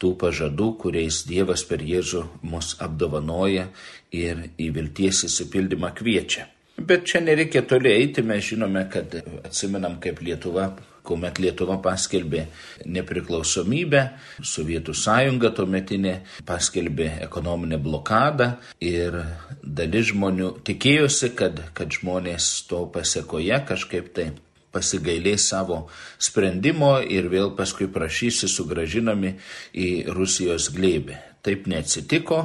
tų 0.00 0.14
pažadų, 0.18 0.70
kuriais 0.80 1.20
Dievas 1.28 1.66
per 1.68 1.84
Jėzų 1.84 2.22
mus 2.48 2.72
apdovanoja 2.82 3.68
ir 4.16 4.46
į 4.56 4.70
vilties 4.78 5.26
įsipildymą 5.28 5.92
kviečia. 6.00 6.48
Bet 6.80 7.04
čia 7.06 7.20
nereikia 7.20 7.62
toli 7.68 7.92
eiti, 7.92 8.24
mes 8.26 8.42
žinome, 8.48 8.86
kad 8.90 9.12
atsimenam, 9.44 10.00
kaip 10.02 10.24
Lietuva 10.24 10.70
kuomet 11.06 11.40
Lietuva 11.42 11.78
paskelbė 11.82 12.46
nepriklausomybę, 12.86 14.02
Sovietų 14.46 14.94
sąjunga 14.96 15.50
tuometinė 15.56 16.14
paskelbė 16.48 17.08
ekonominę 17.26 17.80
blokadą 17.82 18.52
ir 18.82 19.18
dalis 19.62 20.12
žmonių 20.12 20.54
tikėjosi, 20.66 21.32
kad, 21.38 21.60
kad 21.74 21.92
žmonės 21.98 22.52
to 22.70 22.84
pasiekoje 22.94 23.58
kažkaip 23.68 24.14
tai 24.16 24.30
pasigailės 24.72 25.50
savo 25.52 25.82
sprendimo 26.22 26.94
ir 27.02 27.28
vėl 27.32 27.52
paskui 27.58 27.90
prašysi 27.92 28.48
sugražinami 28.48 29.34
į 29.76 29.88
Rusijos 30.16 30.70
glėbį. 30.72 31.18
Taip 31.44 31.66
neatsitiko, 31.68 32.40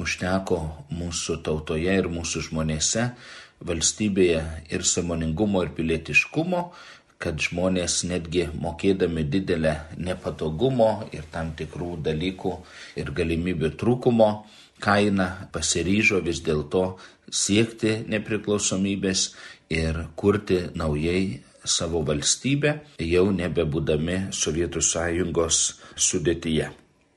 užteko 0.00 0.58
mūsų 0.90 1.38
tautoje 1.46 1.94
ir 2.00 2.08
mūsų 2.10 2.48
žmonėse, 2.48 3.12
valstybėje 3.62 4.42
ir 4.74 4.82
samoningumo 4.88 5.62
ir 5.62 5.70
pilietiškumo, 5.76 6.64
kad 7.22 7.38
žmonės 7.38 8.02
netgi 8.10 8.48
mokėdami 8.58 9.22
didelę 9.30 9.76
nepatogumo 9.96 10.90
ir 11.14 11.28
tam 11.30 11.52
tikrų 11.58 11.94
dalykų 12.08 12.56
ir 12.98 13.14
galimybių 13.14 13.72
trūkumo 13.78 14.30
kainą 14.82 15.28
pasiryžo 15.54 16.18
vis 16.26 16.42
dėlto 16.42 16.84
siekti 17.30 18.00
nepriklausomybės 18.10 19.30
ir 19.72 20.04
kurti 20.18 20.64
naujai 20.74 21.40
savo 21.64 22.02
valstybę, 22.02 22.74
jau 22.98 23.28
nebebūdami 23.30 24.32
Sovietų 24.34 24.82
sąjungos 24.82 25.58
sudėtyje. 25.94 26.72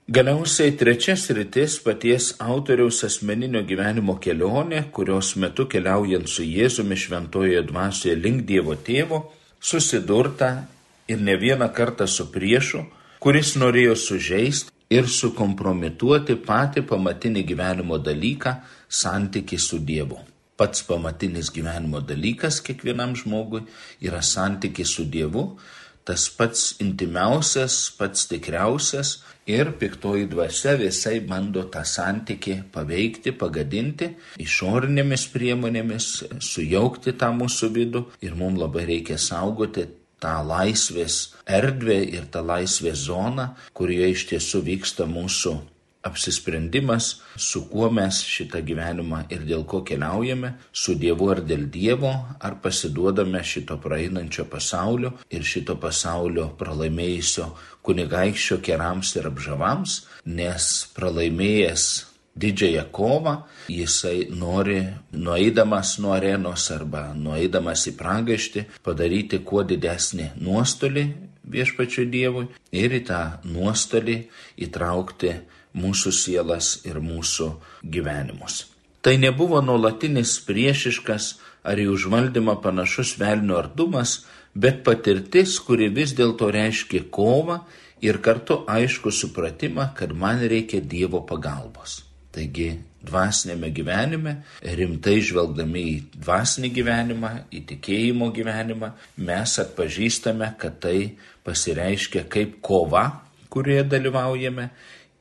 Galiausiai 0.06 0.76
trečias 0.78 1.24
rytis 1.34 1.80
paties 1.82 2.36
autoriaus 2.38 3.00
asmeninio 3.08 3.64
gyvenimo 3.66 4.20
kelionė, 4.22 4.84
kurios 4.94 5.32
metu 5.42 5.66
keliaujant 5.66 6.30
su 6.30 6.46
Jėzumi 6.46 6.94
šventojoje 6.94 7.64
dvasioje 7.72 8.14
link 8.20 8.46
Dievo 8.46 8.78
tėvo, 8.78 9.24
susidurta 9.62 10.68
ir 11.08 11.22
ne 11.22 11.36
vieną 11.38 11.70
kartą 11.74 12.08
su 12.08 12.28
priešu, 12.32 12.86
kuris 13.20 13.56
norėjo 13.56 13.96
sužeisti 13.96 14.72
ir 14.94 15.08
sukompromituoti 15.10 16.38
patį 16.46 16.86
pamatinį 16.90 17.44
gyvenimo 17.50 17.98
dalyką- 17.98 18.56
santyki 19.02 19.58
su 19.60 19.80
Dievu. 19.80 20.20
Pats 20.58 20.84
pamatinis 20.88 21.50
gyvenimo 21.52 22.00
dalykas 22.00 22.62
kiekvienam 22.64 23.16
žmogui 23.16 23.66
yra 24.02 24.22
santyki 24.22 24.86
su 24.86 25.04
Dievu, 25.04 25.58
tas 26.06 26.28
pats 26.30 26.76
intimiausias, 26.84 27.90
pats 27.98 28.28
tikriausias 28.30 29.18
ir 29.50 29.72
piktoji 29.80 30.30
dvasia 30.30 30.76
visai 30.78 31.20
bando 31.20 31.66
tą 31.74 31.84
santyki 31.86 32.60
paveikti, 32.74 33.34
pagadinti, 33.34 34.12
išorinėmis 34.42 35.28
priemonėmis, 35.34 36.10
sujaukti 36.42 37.16
tą 37.20 37.32
mūsų 37.42 37.72
vidų 37.78 38.06
ir 38.26 38.38
mums 38.38 38.62
labai 38.62 38.86
reikia 38.92 39.18
saugoti 39.22 39.88
tą 40.22 40.36
laisvės 40.48 41.20
erdvę 41.46 42.00
ir 42.18 42.30
tą 42.34 42.42
laisvės 42.46 43.06
zoną, 43.10 43.52
kurioje 43.78 44.12
iš 44.16 44.28
tiesų 44.34 44.62
vyksta 44.70 45.10
mūsų 45.10 45.58
apsisprendimas, 46.06 47.22
su 47.36 47.66
kuo 47.70 47.90
mes 47.92 48.22
šitą 48.30 48.62
gyvenimą 48.66 49.24
ir 49.34 49.44
dėl 49.50 49.66
ko 49.70 49.82
keliaujame, 49.88 50.54
su 50.72 50.96
Dievu 51.02 51.32
ar 51.34 51.42
dėl 51.50 51.66
Dievo, 51.74 52.14
ar 52.40 52.60
pasiduodame 52.64 53.42
šito 53.44 53.80
praeinančio 53.82 54.46
pasaulio 54.52 55.16
ir 55.34 55.44
šito 55.44 55.78
pasaulio 55.82 56.52
pralaimėjusio 56.60 57.50
kunigaikščio 57.86 58.62
kerams 58.66 59.16
ir 59.18 59.30
apžavams, 59.32 60.02
nes 60.26 60.74
pralaimėjęs 60.98 61.88
didžiąją 62.36 62.84
kovą, 62.92 63.36
jisai 63.72 64.28
nori, 64.30 64.82
nueidamas 65.12 65.96
nuo 66.04 66.12
arenos 66.18 66.68
arba 66.76 67.08
nueidamas 67.16 67.88
į 67.90 67.96
pragaištį, 68.00 68.66
padaryti 68.84 69.40
kuo 69.48 69.64
didesnį 69.64 70.34
nuostolį 70.44 71.06
viešpačiu 71.46 72.06
Dievui 72.10 72.48
ir 72.76 72.96
į 72.98 73.02
tą 73.08 73.22
nuostolį 73.48 74.18
įtraukti 74.66 75.34
mūsų 75.75 76.13
sielas 76.15 76.79
ir 76.88 77.01
mūsų 77.03 77.51
gyvenimus. 77.84 78.65
Tai 79.05 79.17
nebuvo 79.22 79.60
nuolatinis 79.62 80.39
priešiškas 80.48 81.36
ar 81.65 81.82
į 81.82 81.91
užvaldymą 81.94 82.58
panašus 82.63 83.15
velnio 83.22 83.60
ardumas, 83.60 84.24
bet 84.55 84.82
patirtis, 84.88 85.60
kuri 85.62 85.91
vis 85.94 86.15
dėlto 86.17 86.50
reiškia 86.55 87.05
kovą 87.13 87.60
ir 88.01 88.22
kartu 88.25 88.63
aišku 88.72 89.12
supratimą, 89.13 89.91
kad 89.98 90.13
man 90.15 90.41
reikia 90.41 90.82
Dievo 90.82 91.22
pagalbos. 91.27 92.01
Taigi 92.36 92.72
dvasinėme 93.05 93.70
gyvenime, 93.72 94.34
rimtai 94.79 95.20
žvelgdami 95.24 95.84
į 95.91 95.96
dvasinį 96.17 96.72
gyvenimą, 96.75 97.32
į 97.53 97.62
tikėjimo 97.72 98.32
gyvenimą, 98.36 98.91
mes 99.27 99.55
atpažįstame, 99.62 100.50
kad 100.60 100.82
tai 100.84 100.98
pasireiškia 101.46 102.25
kaip 102.32 102.60
kova, 102.65 103.05
kurioje 103.53 103.86
dalyvaujame 103.94 104.70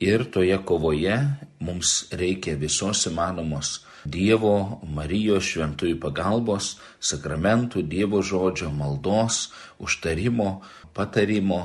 ir 0.00 0.24
toje 0.30 0.56
kovoje 0.66 1.16
mums 1.60 2.04
reikia 2.12 2.56
visos 2.60 3.06
įmanomos 3.10 3.80
Dievo, 4.04 4.82
Marijos 4.84 5.46
šventųjų 5.48 5.96
pagalbos, 6.02 6.74
sakramentų, 7.00 7.86
Dievo 7.88 8.20
žodžio, 8.20 8.68
maldos, 8.68 9.48
užtarimo, 9.80 10.60
patarimo, 10.92 11.62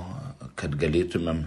kad 0.55 0.77
galėtumėm 0.79 1.43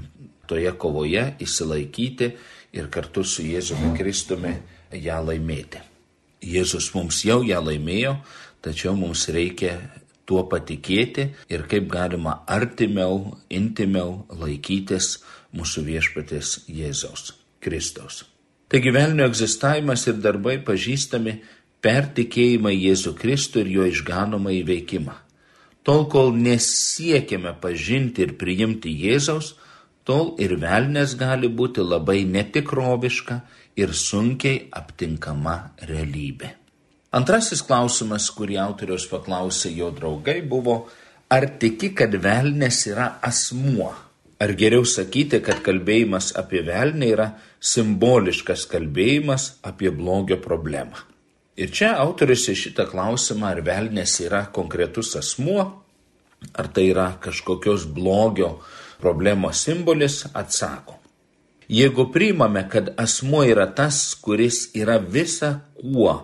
toje 0.50 0.72
kovoje 0.76 1.30
įsilaikyti 1.40 2.28
ir 2.76 2.90
kartu 2.92 3.24
su 3.24 3.46
Jėzumi 3.46 3.94
Kristumi 3.96 4.52
ją 4.92 5.22
laimėti. 5.24 5.80
Jėzus 6.44 6.90
mums 6.92 7.22
jau 7.24 7.40
ją 7.46 7.62
laimėjo, 7.64 8.16
tačiau 8.60 8.92
mums 8.98 9.28
reikia 9.32 9.78
tuo 10.28 10.44
patikėti 10.50 11.30
ir 11.52 11.64
kaip 11.70 11.88
galima 11.90 12.42
artimiau, 12.50 13.38
intimiau 13.48 14.26
laikytis 14.28 15.22
mūsų 15.56 15.84
viešpatės 15.86 16.62
Jėzaus 16.68 17.32
Kristaus. 17.62 18.22
Taigi 18.72 18.92
velnio 18.94 19.26
egzistavimas 19.28 20.06
ir 20.08 20.20
darbai 20.24 20.56
pažįstami 20.64 21.36
per 21.84 22.08
tikėjimą 22.16 22.72
Jėzų 22.72 23.12
Kristų 23.18 23.64
ir 23.64 23.72
jo 23.76 23.88
išganomą 23.90 24.54
įveikimą. 24.62 25.18
Tol, 25.82 26.06
kol 26.08 26.30
nesiekime 26.38 27.56
pažinti 27.60 28.22
ir 28.24 28.36
priimti 28.38 28.92
Jėzaus, 29.02 29.56
tol 30.06 30.36
ir 30.42 30.54
velnės 30.62 31.16
gali 31.18 31.50
būti 31.50 31.82
labai 31.82 32.22
netikroviška 32.24 33.40
ir 33.76 33.92
sunkiai 33.96 34.68
aptinkama 34.78 35.56
realybė. 35.88 36.52
Antrasis 37.12 37.60
klausimas, 37.66 38.30
kurį 38.32 38.56
autorius 38.62 39.04
paklausė 39.10 39.74
jo 39.76 39.90
draugai, 39.92 40.38
buvo, 40.48 40.86
ar 41.28 41.44
tiki, 41.60 41.92
kad 41.98 42.14
velnės 42.14 42.86
yra 42.88 43.18
asmuo? 43.20 43.90
Ar 44.42 44.56
geriau 44.58 44.82
sakyti, 44.88 45.38
kad 45.44 45.60
kalbėjimas 45.62 46.32
apie 46.40 46.64
velnį 46.66 47.08
yra 47.14 47.28
simboliškas 47.62 48.64
kalbėjimas 48.72 49.44
apie 49.62 49.92
blogio 49.94 50.40
problemą? 50.42 50.98
Ir 51.54 51.70
čia 51.70 51.92
autoris 52.02 52.48
į 52.50 52.56
šitą 52.58 52.88
klausimą, 52.90 53.52
ar 53.52 53.60
velnės 53.62 54.16
yra 54.24 54.42
konkretus 54.56 55.12
asmuo, 55.20 55.68
ar 56.58 56.72
tai 56.74 56.88
yra 56.90 57.06
kažkokios 57.22 57.86
blogio 57.94 58.56
problemos 58.98 59.62
simbolis, 59.62 60.24
atsako. 60.34 60.98
Jeigu 61.70 62.08
priimame, 62.10 62.66
kad 62.72 62.94
asmuo 62.98 63.44
yra 63.46 63.68
tas, 63.70 64.02
kuris 64.18 64.72
yra 64.74 64.98
visa 64.98 65.58
kuo 65.78 66.16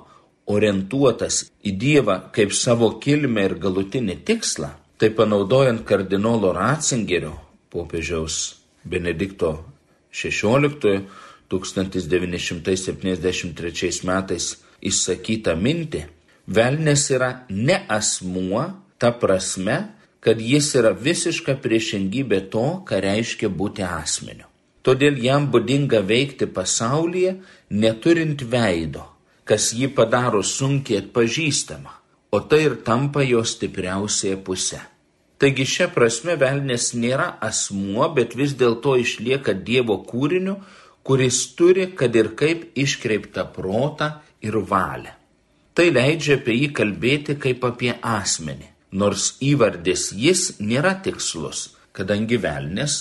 orientuotas 0.51 1.45
į 1.63 1.79
Dievą 1.79 2.23
kaip 2.35 2.57
savo 2.57 2.97
kilmę 2.99 3.47
ir 3.47 3.61
galutinį 3.63 4.25
tikslą, 4.27 4.73
tai 4.99 5.15
panaudojant 5.15 5.87
kardinolo 5.87 6.57
Ratzingerio 6.57 7.37
popiežiaus 7.73 8.61
Benedikto 8.85 9.65
XVI 10.13 11.09
1973 11.49 14.05
metais 14.09 14.57
įsakytą 14.85 15.57
mintį, 15.59 16.03
velnės 16.47 17.11
yra 17.13 17.45
ne 17.49 17.85
asmuo, 17.89 18.65
ta 18.99 19.13
prasme, 19.13 19.95
kad 20.21 20.41
jis 20.43 20.75
yra 20.79 20.93
visiška 20.93 21.57
priešingybė 21.63 22.41
to, 22.53 22.67
ką 22.89 23.01
reiškia 23.05 23.49
būti 23.49 23.85
asmeniu. 23.87 24.47
Todėl 24.83 25.19
jam 25.21 25.49
būdinga 25.53 26.01
veikti 26.07 26.49
pasaulyje, 26.49 27.37
neturint 27.71 28.43
veido, 28.43 29.05
kas 29.45 29.73
jį 29.77 29.93
padaro 29.97 30.43
sunkiai 30.43 31.03
atpažįstama, 31.03 31.93
o 32.33 32.41
tai 32.41 32.63
ir 32.69 32.79
tampa 32.87 33.25
jo 33.25 33.43
stipriausia 33.45 34.39
pusė. 34.45 34.81
Taigi 35.39 35.65
šia 35.71 35.87
prasme 35.95 36.35
velnės 36.35 36.91
nėra 36.99 37.29
asmuo, 37.47 38.09
bet 38.15 38.35
vis 38.39 38.57
dėlto 38.59 38.97
išlieka 38.99 39.55
Dievo 39.55 40.01
kūriniu, 40.09 40.57
kuris 41.07 41.39
turi, 41.59 41.87
kad 41.95 42.17
ir 42.19 42.33
kaip 42.41 42.75
iškreiptą 42.75 43.47
protą 43.55 44.11
ir 44.43 44.59
valią. 44.73 45.15
Tai 45.79 45.87
leidžia 45.95 46.41
apie 46.41 46.57
jį 46.59 46.73
kalbėti 46.75 47.39
kaip 47.39 47.63
apie 47.69 47.93
asmenį, 48.03 48.67
nors 48.99 49.37
įvardis 49.39 50.11
jis 50.11 50.57
nėra 50.59 50.97
tikslus, 51.07 51.69
kadangi 51.95 52.41
velnės, 52.43 52.99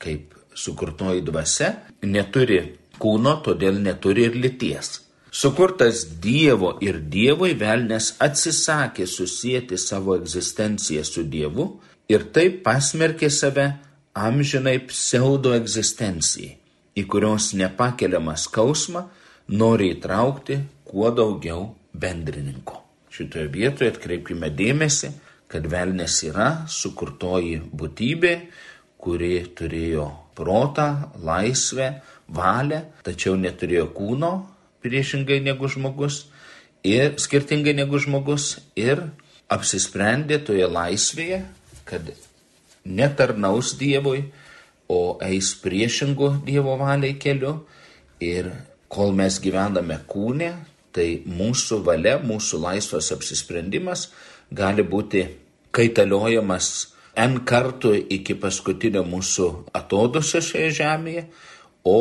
kaip 0.00 0.32
sukurtoji 0.56 1.20
dvasia, 1.28 1.74
neturi 2.00 2.62
kūno, 2.96 3.42
todėl 3.44 3.76
neturi 3.84 4.30
ir 4.30 4.40
lities. 4.40 5.03
Sukurtas 5.34 6.04
Dievo 6.22 6.76
ir 6.78 7.00
Dievui 7.10 7.56
velnės 7.58 8.12
atsisakė 8.22 9.02
susijęti 9.10 9.74
savo 9.82 10.14
egzistenciją 10.14 11.02
su 11.08 11.24
Dievu 11.26 11.64
ir 12.06 12.28
taip 12.36 12.60
pasmerkė 12.62 13.32
save 13.34 13.64
amžinai 14.14 14.76
pseudo 14.86 15.56
egzistencijai, 15.56 16.52
į 16.94 17.02
kurios 17.10 17.48
nepakeliamą 17.58 18.36
skausmą 18.38 19.02
nori 19.58 19.90
įtraukti 19.96 20.60
kuo 20.86 21.10
daugiau 21.10 21.66
bendrininko. 21.90 22.78
Šitoje 23.10 23.50
vietoje 23.58 23.90
atkreipkime 23.90 24.54
dėmesį, 24.54 25.10
kad 25.50 25.66
velnės 25.66 26.22
yra 26.30 26.48
sukurtoji 26.70 27.58
būtybė, 27.74 28.34
kuri 29.02 29.34
turėjo 29.50 30.06
protą, 30.38 30.88
laisvę, 31.26 31.90
valią, 32.30 32.84
tačiau 33.02 33.34
neturėjo 33.34 33.90
kūno, 33.98 34.34
priešingai 34.84 35.40
negu 35.40 35.68
žmogus 35.72 36.26
ir 36.84 37.16
skirtingai 37.20 37.72
negu 37.76 37.98
žmogus 37.98 38.58
ir 38.76 39.00
apsisprendė 39.52 40.38
toje 40.44 40.66
laisvėje, 40.68 41.40
kad 41.88 42.12
netarnaus 42.84 43.74
Dievui, 43.80 44.26
o 44.88 45.16
eis 45.24 45.54
priešingų 45.64 46.30
Dievo 46.44 46.76
valiai 46.80 47.16
keliu. 47.20 47.62
Ir 48.20 48.50
kol 48.92 49.12
mes 49.16 49.40
gyvename 49.42 49.98
kūne, 50.08 50.52
tai 50.94 51.24
mūsų 51.26 51.80
valia, 51.84 52.18
mūsų 52.22 52.60
laisvas 52.62 53.10
apsisprendimas 53.16 54.10
gali 54.54 54.84
būti 54.86 55.24
kaitaliojamas 55.74 56.92
N 57.14 57.40
kartų 57.46 57.92
iki 58.10 58.34
paskutinio 58.42 59.04
mūsų 59.06 59.48
atodusio 59.78 60.40
šioje 60.42 60.70
žemėje, 60.80 61.28
o 61.86 61.98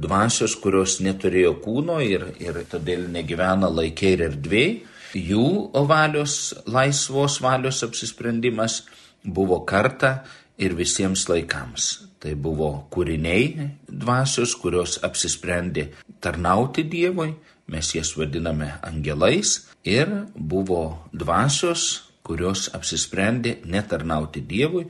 dvasios, 0.00 0.56
kurios 0.60 0.98
neturėjo 1.04 1.56
kūno 1.64 1.98
ir, 2.04 2.28
ir 2.42 2.62
todėl 2.70 3.06
negyvena 3.12 3.70
laikė 3.72 4.12
ir 4.16 4.24
erdvėj, 4.30 4.70
jų 5.16 5.46
valios, 5.88 6.54
laisvos 6.66 7.40
valios 7.40 7.82
apsisprendimas 7.86 8.82
buvo 9.24 9.62
karta 9.68 10.24
ir 10.58 10.76
visiems 10.76 11.26
laikams. 11.28 12.06
Tai 12.20 12.34
buvo 12.34 12.70
kūriniai 12.92 13.70
dvasios, 13.86 14.56
kurios 14.58 14.98
apsisprendė 15.04 15.90
tarnauti 16.24 16.86
Dievui, 16.88 17.34
mes 17.70 17.92
jas 17.94 18.14
vadiname 18.16 18.72
angelais, 18.86 19.66
ir 19.84 20.10
buvo 20.34 21.08
dvasios, 21.12 22.06
kurios 22.26 22.66
apsisprendė 22.74 23.60
netarnauti 23.68 24.42
Dievui, 24.42 24.86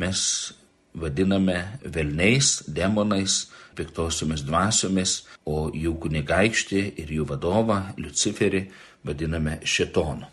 mes 0.00 0.20
vadiname 0.94 1.58
velniais, 1.84 2.62
demonais, 2.68 3.48
piktosiomis 3.76 4.44
dvasiomis, 4.46 5.18
o 5.44 5.68
jų 5.74 5.96
kunigaikštį 6.02 6.86
ir 7.02 7.12
jų 7.18 7.28
vadovą 7.32 7.80
Luciferį 7.98 8.64
vadiname 9.04 9.58
šetonu. 9.64 10.30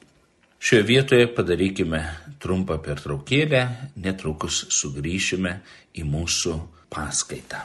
Šioje 0.61 0.83
vietoje 0.85 1.27
padarykime 1.33 1.99
trumpą 2.37 2.77
pertraukėlę, 2.85 3.61
netrukus 3.97 4.67
sugrįšime 4.69 5.55
į 5.97 6.05
mūsų 6.05 6.53
paskaitą. 6.93 7.63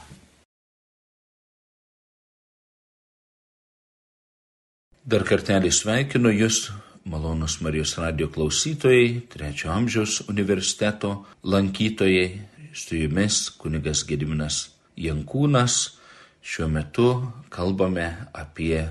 Dar 5.07 5.23
kartelį 5.29 5.71
sveikinu 5.71 6.33
Jūs, 6.35 6.71
malonus 7.07 7.61
Marijos 7.63 7.93
radio 8.01 8.27
klausytojai, 8.33 9.21
trečio 9.31 9.71
amžiaus 9.71 10.23
universiteto 10.27 11.13
lankytojai, 11.45 12.41
su 12.73 12.97
Jumis 12.97 13.45
kunigas 13.61 14.03
Gediminas 14.09 14.76
Jankūnas. 14.97 15.97
Šiuo 16.47 16.69
metu 16.71 17.09
kalbame 17.51 18.07
apie 18.33 18.85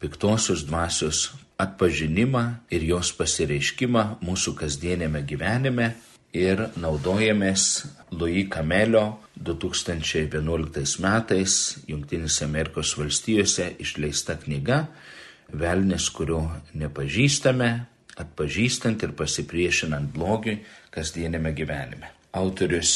piktosios 0.00 0.64
dvasios 0.66 1.30
atpažinimą 1.60 2.44
ir 2.72 2.86
jos 2.88 3.12
pasireiškimą 3.18 4.04
mūsų 4.24 4.56
kasdienėme 4.58 5.22
gyvenime 5.28 5.92
ir 6.32 6.64
naudojamės 6.80 7.66
Louis 8.10 8.48
Kamelio 8.50 9.20
2011 9.36 11.02
metais 11.04 11.56
Junktinėse 11.88 12.46
Amerikos 12.48 12.96
valstijose 12.98 13.74
išleista 13.82 14.38
knyga 14.40 14.86
Velnes, 15.52 16.06
kurio 16.08 16.46
nepažįstame, 16.80 17.68
atpažįstant 18.16 19.02
ir 19.04 19.12
pasipriešinant 19.16 20.08
blogiui 20.14 20.62
kasdienėme 20.94 21.52
gyvenime. 21.56 22.08
Autorius 22.32 22.92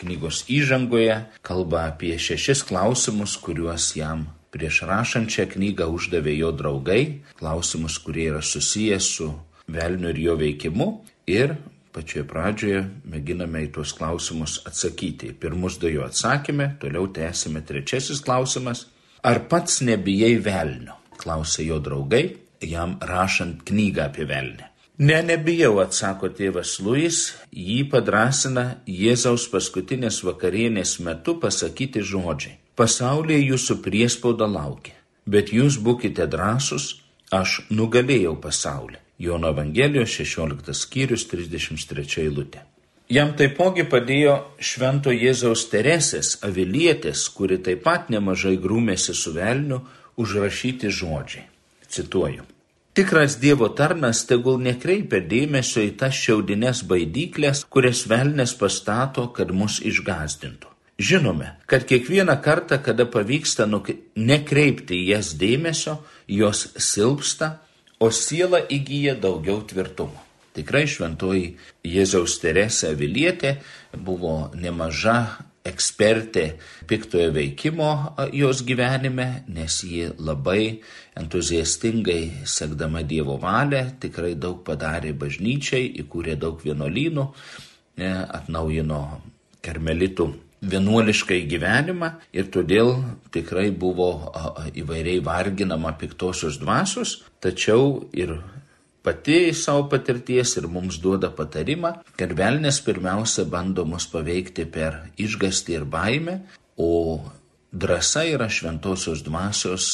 knygos 0.00 0.44
įžangoje 0.48 1.20
kalba 1.46 1.88
apie 1.92 2.14
šešis 2.18 2.64
klausimus, 2.68 3.36
kuriuos 3.42 3.92
jam 3.98 4.26
prieš 4.54 4.82
rašant 4.88 5.30
šią 5.32 5.48
knygą 5.54 5.88
uždavė 5.92 6.34
jo 6.38 6.52
draugai, 6.56 7.20
klausimus, 7.38 7.98
kurie 8.02 8.30
yra 8.32 8.42
susijęs 8.42 9.10
su 9.18 9.32
velniu 9.68 10.12
ir 10.14 10.20
jo 10.24 10.36
veikimu 10.40 10.88
ir 11.28 11.58
pačioje 11.92 12.24
pradžioje 12.30 12.82
mėginame 13.10 13.64
į 13.66 13.72
tuos 13.76 13.92
klausimus 13.96 14.60
atsakyti. 14.68 15.34
Pirmus 15.34 15.78
du 15.82 15.90
jau 15.92 16.06
atsakėme, 16.06 16.74
toliau 16.82 17.08
tęsime 17.12 17.64
trečiasis 17.66 18.22
klausimas. 18.24 18.86
Ar 19.26 19.42
pats 19.50 19.82
nebijai 19.82 20.36
velnio? 20.42 20.94
Klausė 21.18 21.66
jo 21.66 21.80
draugai, 21.82 22.24
jam 22.62 22.96
rašant 23.02 23.64
knygą 23.66 24.06
apie 24.06 24.28
velnę. 24.30 24.70
Ne, 24.98 25.20
nebijau, 25.22 25.76
atsako 25.78 26.26
tėvas 26.34 26.72
Luis, 26.82 27.18
jį 27.54 27.84
padrasina 27.92 28.80
Jėzaus 28.90 29.44
paskutinės 29.52 30.24
vakarienės 30.26 30.96
metu 31.06 31.36
pasakyti 31.38 32.02
žodžiai. 32.02 32.56
Pasaulyje 32.74 33.44
jūsų 33.52 33.76
priespauda 33.84 34.48
laukia, 34.50 34.96
bet 35.22 35.52
jūs 35.54 35.78
būkite 35.86 36.26
drąsus, 36.26 36.96
aš 37.30 37.60
nugalėjau 37.70 38.34
pasaulį. 38.42 38.98
Jono 39.22 39.54
Evangelijos 39.54 40.18
16 40.18 40.74
skyrius 40.74 41.28
33 41.30 42.24
eilutė. 42.26 42.66
Jam 43.08 43.36
taipogi 43.38 43.86
padėjo 43.86 44.36
Švento 44.58 45.14
Jėzaus 45.14 45.68
Teresės 45.70 46.36
avilietės, 46.42 47.28
kuri 47.30 47.62
taip 47.62 47.86
pat 47.86 48.10
nemažai 48.10 48.58
grūmėsi 48.58 49.14
su 49.14 49.30
velniu, 49.38 49.84
užrašyti 50.18 50.90
žodžiai. 50.90 51.46
Cituoju. 51.86 52.57
Tikras 52.98 53.36
Dievo 53.38 53.68
tarnas 53.78 54.24
tegul 54.26 54.56
nekreipia 54.58 55.20
dėmesio 55.22 55.84
į 55.86 55.92
tas 56.00 56.16
šiaudinės 56.18 56.80
baidyklės, 56.90 57.60
kurias 57.70 58.00
velnės 58.10 58.56
pastato, 58.58 59.28
kad 59.36 59.52
mus 59.54 59.76
išgazdintų. 59.86 60.72
Žinome, 60.98 61.52
kad 61.70 61.86
kiekvieną 61.86 62.34
kartą, 62.42 62.80
kada 62.82 63.06
pavyksta 63.06 63.68
nekreipti 63.70 64.98
jas 65.12 65.30
dėmesio, 65.38 66.00
jos 66.26 66.64
silpsta 66.74 67.52
o 68.02 68.10
siela 68.10 68.64
įgyja 68.66 69.14
daugiau 69.22 69.62
tvirtumo. 69.62 70.18
Tikrai 70.58 70.88
šventoji 70.90 71.52
Jėzaus 71.86 72.40
Teresė 72.42 72.96
Vilietė 72.98 73.60
buvo 73.94 74.50
nemaža 74.58 75.20
ekspertė 75.68 76.44
piktojo 76.88 77.30
veikimo 77.36 77.90
jos 78.36 78.64
gyvenime, 78.66 79.28
nes 79.52 79.80
ji 79.84 80.08
labai 80.18 80.80
entuziastingai 81.18 82.46
sekdama 82.48 83.04
Dievo 83.06 83.38
valią 83.42 83.84
tikrai 84.00 84.34
daug 84.34 84.60
padarė 84.66 85.14
bažnyčiai, 85.18 85.92
įkūrė 86.02 86.38
daug 86.40 86.60
vienuolynų, 86.64 87.28
e, 87.98 88.12
atnaujino 88.40 89.02
karmelitų 89.64 90.28
vienuoliškai 90.58 91.42
gyvenimą 91.50 92.12
ir 92.34 92.48
todėl 92.54 92.96
tikrai 93.34 93.68
buvo 93.70 94.10
įvairiai 94.74 95.22
varginama 95.24 95.94
piktosios 95.98 96.58
dvasios, 96.58 97.20
tačiau 97.42 98.08
ir 98.12 98.34
pati 99.08 99.38
iš 99.48 99.64
savo 99.64 99.88
patirties 99.88 100.54
ir 100.60 100.68
mums 100.68 101.00
duoda 101.00 101.32
patarimą, 101.32 101.94
kad 102.20 102.36
velnės 102.36 102.82
pirmiausia 102.84 103.48
bando 103.48 103.88
mus 103.88 104.04
paveikti 104.12 104.68
per 104.68 105.00
išgastį 105.16 105.80
ir 105.80 105.90
baimę, 105.96 106.38
o 106.76 106.92
drąsa 107.72 108.28
yra 108.28 108.52
šventosios 108.52 109.24
dvasios 109.24 109.86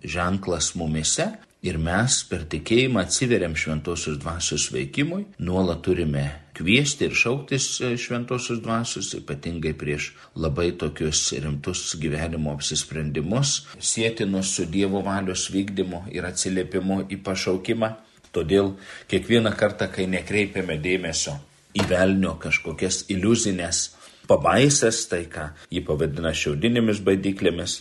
ženklas 0.00 0.76
mumise 0.78 1.32
Ir 1.60 1.76
mes 1.76 2.14
per 2.24 2.46
tikėjimą 2.48 3.02
atsiveriam 3.04 3.52
šventosios 3.52 4.16
dvasios 4.22 4.70
veikimui, 4.72 5.26
nuolat 5.44 5.82
turime 5.84 6.22
kviesti 6.56 7.04
ir 7.10 7.16
šauktis 7.20 7.66
e, 7.84 7.90
šventosios 8.00 8.62
dvasios, 8.64 9.10
ypatingai 9.18 9.74
prieš 9.76 10.06
labai 10.40 10.70
tokius 10.80 11.20
rimtus 11.36 11.82
gyvenimo 12.00 12.54
apsisprendimus, 12.56 13.66
sėtinus 13.76 14.54
su 14.56 14.64
Dievo 14.72 15.04
valios 15.04 15.50
vykdymu 15.52 16.06
ir 16.16 16.30
atsiliepimu 16.30 17.02
į 17.12 17.20
pašaukimą. 17.28 17.92
Todėl 18.34 18.74
kiekvieną 19.10 19.52
kartą, 19.58 19.88
kai 19.90 20.06
nekreipiame 20.10 20.78
dėmesio 20.82 21.34
į 21.74 21.86
velnio 21.90 22.36
kažkokias 22.42 23.04
iliuzinės 23.10 23.82
pabaisas, 24.30 25.02
tai 25.10 25.24
ką 25.30 25.50
jį 25.72 25.82
pavadina 25.86 26.32
šiaudinėmis 26.36 27.02
baidyklėmis, 27.06 27.80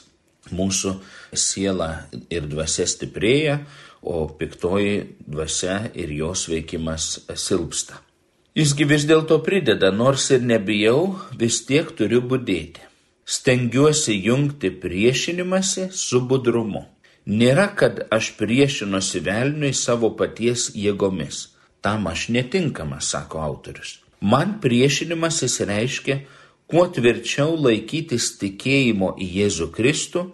mūsų 0.56 0.96
siela 1.38 1.90
ir 2.34 2.50
dvasia 2.50 2.88
stiprėja, 2.90 3.60
o 4.02 4.26
piktoji 4.40 5.18
dvasia 5.28 5.82
ir 5.94 6.14
jos 6.16 6.48
veikimas 6.50 7.20
silpsta. 7.36 8.00
Jisgi 8.58 8.88
vis 8.90 9.06
dėlto 9.06 9.38
prideda, 9.46 9.92
nors 9.94 10.26
ir 10.34 10.42
nebijau, 10.42 11.20
vis 11.38 11.62
tiek 11.68 11.92
turiu 11.96 12.24
būdėti. 12.26 12.82
Stengiuosi 13.30 14.16
jungti 14.26 14.72
priešinimąsi 14.82 15.92
su 15.94 16.24
budrumu. 16.26 16.88
Nėra, 17.30 17.68
kad 17.78 18.02
aš 18.10 18.32
priešinuosi 18.40 19.22
velniui 19.22 19.74
savo 19.78 20.10
paties 20.18 20.72
jėgomis. 20.74 21.50
Tam 21.86 22.08
aš 22.10 22.30
netinkamas, 22.34 23.12
sako 23.14 23.44
autorius. 23.46 24.00
Man 24.20 24.58
priešinimasis 24.64 25.60
reiškia, 25.70 26.18
kuo 26.68 26.88
tvirčiau 26.90 27.54
laikytis 27.56 28.34
tikėjimo 28.42 29.14
į 29.22 29.30
Jėzų 29.38 29.70
Kristų 29.78 30.26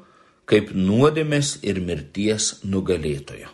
kaip 0.49 0.71
nuodėmės 0.71 1.57
ir 1.65 1.81
mirties 1.81 2.61
nugalėtojo. 2.63 3.51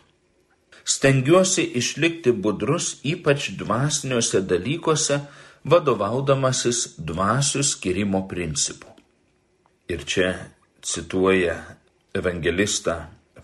Stengiuosi 0.84 1.64
išlikti 1.80 2.34
budrus 2.46 2.98
ypač 3.08 3.52
dvasiniuose 3.58 4.42
dalykuose, 4.50 5.22
vadovaudamasis 5.64 6.96
dvasių 6.98 7.64
skirimo 7.66 8.24
principu. 8.30 8.90
Ir 9.92 10.06
čia 10.10 10.32
cituoja 10.82 11.58
evangelistą 12.18 12.98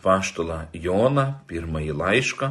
Paštulą 0.08 0.60
Joną, 0.86 1.26
pirmąjį 1.50 1.98
laišką, 2.02 2.48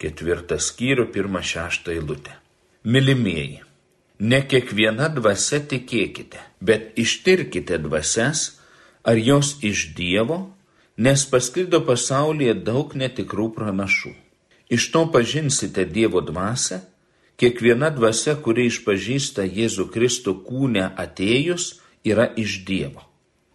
ketvirtą 0.00 0.60
skyrių, 0.62 1.10
pirmą 1.14 1.42
šeštą 1.42 1.96
eilutę. 1.96 2.36
Milimieji, 2.84 3.60
ne 4.20 4.40
kiekviena 4.46 5.10
dvasia 5.16 5.58
tikėkite, 5.72 6.40
bet 6.62 6.94
ištirkite 7.04 7.80
dvasias, 7.82 8.60
ar 9.02 9.18
jos 9.18 9.56
iš 9.66 9.90
Dievo, 9.98 10.38
nes 10.96 11.26
pasklido 11.32 11.82
pasaulyje 11.84 12.54
daug 12.64 12.94
netikrų 12.94 13.50
pranašų. 13.58 14.14
Iš 14.70 14.90
to 14.94 15.06
pažinsite 15.12 15.84
Dievo 15.84 16.22
dvasę, 16.22 16.82
kiekviena 17.40 17.90
dvasia, 17.90 18.36
kuri 18.38 18.68
išpažįsta 18.70 19.48
Jėzų 19.48 19.88
Kristų 19.92 20.36
kūnę 20.46 20.92
atėjus, 20.94 21.80
yra 22.04 22.30
iš 22.36 22.60
Dievo. 22.68 23.02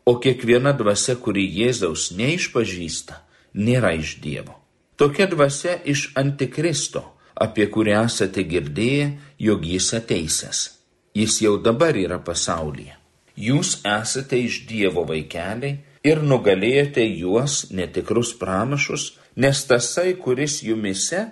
O 0.06 0.20
kiekviena 0.22 0.74
dvasia, 0.78 1.16
kuri 1.18 1.46
Jėzaus 1.50 2.12
neišpažįsta, 2.18 3.25
nėra 3.56 3.96
iš 3.98 4.18
Dievo. 4.24 4.60
Tokia 4.96 5.28
dvasia 5.32 5.80
iš 5.84 6.12
Antikristo, 6.20 7.04
apie 7.36 7.66
kurią 7.72 8.06
esate 8.08 8.46
girdėję, 8.48 9.08
jog 9.40 9.66
jis 9.66 9.90
ateisęs. 10.00 10.68
Jis 11.16 11.42
jau 11.44 11.58
dabar 11.64 11.98
yra 12.00 12.20
pasaulyje 12.20 12.96
jūs 13.36 13.82
esate 13.84 14.40
iš 14.40 14.64
Dievo 14.70 15.06
vaikeliai 15.08 15.78
ir 16.06 16.22
nugalėjote 16.24 17.04
juos 17.04 17.72
netikrus 17.72 18.34
pranašus, 18.40 19.16
nes 19.36 19.64
tasai, 19.68 20.16
kuris 20.16 20.62
jumise, 20.64 21.28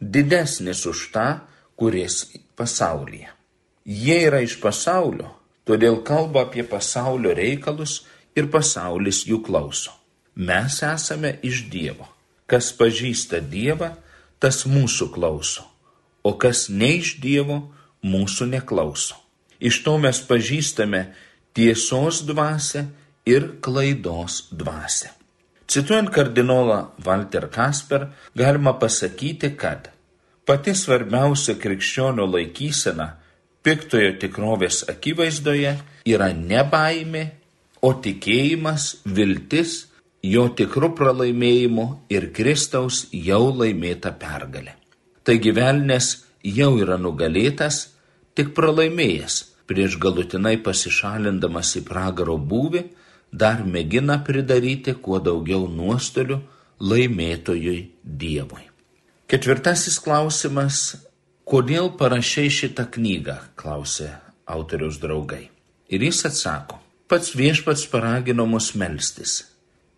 didesnis 0.00 0.84
už 0.86 1.08
tą, 1.14 1.28
kuris 1.78 2.24
pasaulyje. 2.58 3.30
Jie 3.84 4.18
yra 4.26 4.40
iš 4.42 4.58
pasaulio, 4.62 5.28
todėl 5.68 6.00
kalba 6.06 6.46
apie 6.48 6.64
pasaulio 6.66 7.34
reikalus 7.36 8.02
ir 8.34 8.48
pasaulis 8.50 9.24
jų 9.28 9.42
klauso. 9.44 9.92
Mes 10.34 10.80
esame 10.82 11.38
iš 11.42 11.66
Dievo. 11.70 12.08
Kas 12.46 12.72
pažįsta 12.76 13.40
Dievą, 13.40 13.94
tas 14.42 14.64
mūsų 14.68 15.08
klauso, 15.14 15.64
o 16.22 16.34
kas 16.36 16.66
ne 16.68 16.96
iš 16.98 17.16
Dievo, 17.22 17.60
mūsų 18.04 18.50
neklauso. 18.52 19.16
Iš 19.60 19.80
to 19.86 19.96
mes 20.02 20.20
pažįstame 20.28 21.06
tiesos 21.56 22.24
dvasę 22.28 22.84
ir 23.24 23.54
klaidos 23.64 24.48
dvasę. 24.52 25.14
Cituojant 25.66 26.10
kardinolą 26.12 26.90
Walter 27.04 27.48
Kasper, 27.48 28.10
galima 28.36 28.74
pasakyti, 28.76 29.54
kad 29.56 29.88
pati 30.44 30.74
svarbiausia 30.76 31.56
krikščionio 31.56 32.26
laikysena 32.28 33.14
piktojo 33.64 34.12
tikrovės 34.20 34.82
akivaizdoje 34.92 35.72
yra 36.04 36.28
ne 36.36 36.60
baimė, 36.68 37.24
o 37.80 37.94
tikėjimas, 38.04 38.90
viltis, 39.04 39.93
jo 40.24 40.46
tikrų 40.56 40.94
pralaimėjimų 40.96 41.84
ir 42.14 42.30
Kristaus 42.36 43.04
jau 43.12 43.42
laimėta 43.52 44.14
pergalė. 44.16 44.72
Taigi 45.24 45.52
velnės 45.56 46.24
jau 46.44 46.70
yra 46.80 46.96
nugalėtas, 47.00 47.90
tik 48.36 48.54
pralaimėjęs 48.56 49.40
prieš 49.68 49.98
galutinai 50.00 50.56
pasišalindamas 50.64 51.74
į 51.80 51.84
pragaro 51.88 52.36
būvį, 52.40 52.84
dar 53.32 53.64
mėgina 53.68 54.20
pridaryti 54.24 54.96
kuo 55.04 55.20
daugiau 55.20 55.68
nuostolių 55.68 56.40
laimėtojui 56.80 57.78
Dievui. 58.04 58.64
Ketvirtasis 59.28 59.98
klausimas- 60.00 60.96
kodėl 61.50 61.96
parašiai 62.00 62.48
šitą 62.48 62.88
knygą, 62.96 63.38
klausė 63.56 64.10
autoriaus 64.46 65.00
draugai. 65.00 65.48
Ir 65.88 66.00
jis 66.00 66.24
atsako, 66.24 66.78
pats 67.08 67.34
viešpats 67.36 67.88
paragino 67.90 68.46
mus 68.46 68.74
melstis 68.74 69.53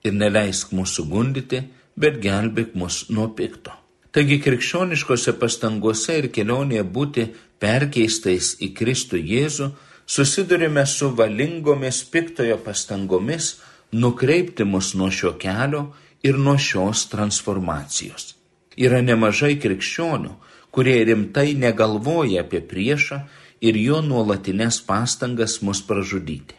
ir 0.07 0.15
neleisk 0.15 0.73
mūsų 0.77 1.07
gundyti, 1.11 1.63
bet 1.97 2.21
gelbėk 2.23 2.77
mus 2.79 3.07
nuo 3.11 3.29
pikto. 3.37 3.75
Taigi 4.17 4.39
krikščioniškose 4.41 5.35
pastangose 5.41 6.15
ir 6.23 6.31
kelionėje 6.33 6.85
būti 6.89 7.27
perkeistais 7.61 8.55
į 8.65 8.71
Kristų 8.79 9.21
Jėzų 9.21 9.71
susidurime 10.07 10.87
su 10.87 11.11
valingomis 11.19 12.03
piktojo 12.13 12.57
pastangomis 12.65 13.57
nukreipti 13.93 14.65
mus 14.65 14.95
nuo 14.95 15.11
šio 15.11 15.35
kelio 15.41 15.83
ir 16.23 16.39
nuo 16.39 16.57
šios 16.59 17.07
transformacijos. 17.13 18.35
Yra 18.77 19.01
nemažai 19.05 19.57
krikščionių, 19.61 20.33
kurie 20.71 20.99
rimtai 21.09 21.55
negalvoja 21.57 22.45
apie 22.45 22.61
priešą 22.61 23.23
ir 23.65 23.77
jo 23.81 24.03
nuolatinės 24.05 24.83
pastangas 24.85 25.61
mus 25.65 25.81
pražudyti. 25.85 26.57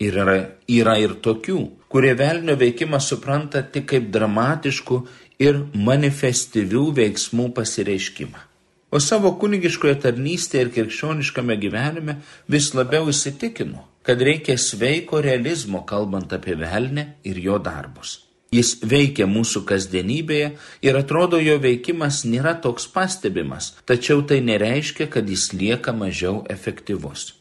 Ir 0.00 0.16
yra, 0.16 0.36
yra 0.68 0.96
ir 1.00 1.18
tokių, 1.20 1.58
kurie 1.92 2.14
velnio 2.16 2.54
veikimą 2.56 3.00
supranta 3.04 3.60
tik 3.62 3.90
kaip 3.92 4.06
dramatiškų 4.14 5.00
ir 5.44 5.58
manifestyvių 5.74 6.86
veiksmų 6.96 7.50
pasireiškimą. 7.56 8.46
O 8.90 8.98
savo 8.98 9.30
kunigiškoje 9.38 10.00
tarnystėje 10.02 10.64
ir 10.64 10.72
krikščioniškame 10.74 11.54
gyvenime 11.62 12.16
vis 12.50 12.72
labiau 12.74 13.06
įsitikinu, 13.12 13.84
kad 14.02 14.22
reikia 14.26 14.56
sveiko 14.58 15.20
realizmo 15.22 15.84
kalbant 15.86 16.32
apie 16.34 16.56
velnę 16.58 17.06
ir 17.22 17.38
jo 17.38 17.60
darbus. 17.62 18.16
Jis 18.50 18.80
veikia 18.82 19.28
mūsų 19.30 19.62
kasdienybėje 19.68 20.48
ir 20.82 20.96
atrodo 20.98 21.38
jo 21.38 21.54
veikimas 21.62 22.24
nėra 22.26 22.56
toks 22.64 22.88
pastebimas, 22.90 23.76
tačiau 23.86 24.24
tai 24.26 24.40
nereiškia, 24.42 25.06
kad 25.06 25.28
jis 25.30 25.52
lieka 25.54 25.94
mažiau 25.94 26.40
efektyvus. 26.50 27.36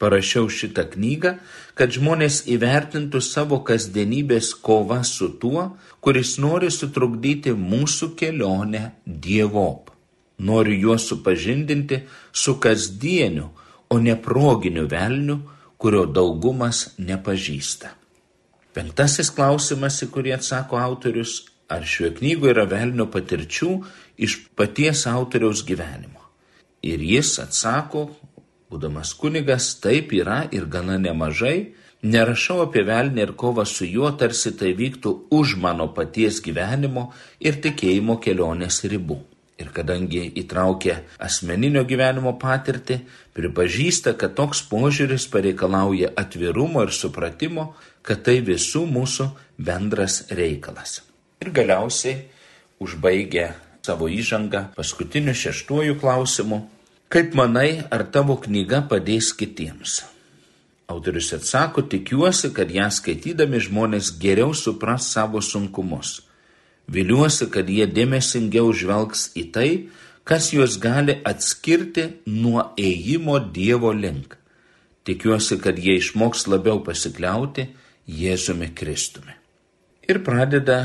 Parašiau 0.00 0.48
šitą 0.52 0.84
knygą, 0.92 1.38
kad 1.80 1.94
žmonės 1.96 2.42
įvertintų 2.52 3.22
savo 3.24 3.62
kasdienybės 3.64 4.50
kovą 4.60 4.98
su 5.08 5.30
tuo, 5.40 5.62
kuris 6.04 6.34
nori 6.36 6.68
sutrukdyti 6.68 7.54
mūsų 7.56 8.10
kelionę 8.20 8.82
Dievop. 9.06 9.88
Noriu 10.44 10.76
juos 10.82 11.06
supažindinti 11.08 12.02
su 12.32 12.58
kasdieniu, 12.60 13.48
o 13.88 13.96
ne 13.98 14.12
proginiu 14.16 14.84
velniu, 14.92 15.38
kurio 15.80 16.04
daugumas 16.04 16.90
nepažįsta. 17.00 17.94
Penktasis 18.76 19.32
klausimas, 19.32 20.02
į 20.04 20.10
kurį 20.12 20.36
atsako 20.36 20.76
autorius, 20.78 21.46
ar 21.72 21.88
šioje 21.88 22.18
knygoje 22.20 22.52
yra 22.58 22.66
velnio 22.68 23.08
patirčių 23.08 23.72
iš 24.20 24.36
paties 24.52 25.06
autoriaus 25.08 25.64
gyvenimo. 25.64 26.20
Ir 26.84 27.00
jis 27.00 27.38
atsako, 27.40 28.10
Būdamas 28.70 29.16
kunigas 29.18 29.72
taip 29.82 30.12
yra 30.14 30.44
ir 30.54 30.68
gana 30.70 30.94
nemažai, 31.02 31.72
nerašau 32.06 32.60
apie 32.64 32.84
velnį 32.86 33.24
ir 33.24 33.32
kovą 33.34 33.64
su 33.66 33.88
juo, 33.88 34.12
tarsi 34.14 34.52
tai 34.54 34.70
vyktų 34.78 35.14
už 35.34 35.56
mano 35.58 35.88
paties 35.96 36.38
gyvenimo 36.44 37.10
ir 37.42 37.58
tikėjimo 37.64 38.20
kelionės 38.22 38.84
ribų. 38.86 39.18
Ir 39.60 39.74
kadangi 39.76 40.22
įtraukia 40.40 41.02
asmeninio 41.20 41.82
gyvenimo 41.84 42.32
patirtį, 42.40 43.00
pripažįsta, 43.36 44.14
kad 44.16 44.38
toks 44.38 44.62
požiūris 44.70 45.26
pareikalauja 45.34 46.14
atvirumo 46.16 46.86
ir 46.86 46.94
supratimo, 46.96 47.72
kad 48.06 48.22
tai 48.24 48.38
visų 48.46 48.86
mūsų 48.88 49.26
bendras 49.58 50.22
reikalas. 50.30 51.02
Ir 51.42 51.50
galiausiai 51.52 52.22
užbaigia 52.80 53.50
savo 53.84 54.08
įžangą 54.08 54.70
paskutiniu 54.78 55.34
šeštuoju 55.36 55.98
klausimu 56.00 56.62
Kaip 57.10 57.32
manai, 57.34 57.82
ar 57.90 58.04
tavo 58.14 58.36
knyga 58.38 58.84
padės 58.86 59.32
kitiems? 59.34 59.96
Autorius 60.86 61.32
atsako, 61.34 61.82
tikiuosi, 61.90 62.52
kad 62.54 62.70
ją 62.70 62.84
skaitydami 62.94 63.58
žmonės 63.66 64.12
geriau 64.22 64.52
supras 64.54 65.08
savo 65.10 65.40
sunkumus. 65.42 66.20
Viliuosi, 66.86 67.48
kad 67.50 67.66
jie 67.66 67.88
dėmesingiau 67.90 68.70
žvelgs 68.70 69.24
į 69.34 69.44
tai, 69.56 69.70
kas 70.22 70.52
juos 70.54 70.76
gali 70.78 71.16
atskirti 71.26 72.04
nuo 72.30 72.68
ėjimo 72.78 73.40
Dievo 73.58 73.90
link. 73.90 74.38
Tikiuosi, 75.02 75.58
kad 75.58 75.82
jie 75.82 75.98
išmoks 75.98 76.46
labiau 76.46 76.78
pasikliauti 76.86 77.66
Jėzumi 78.06 78.70
Kristumi. 78.70 79.34
Ir 80.06 80.22
pradeda 80.22 80.78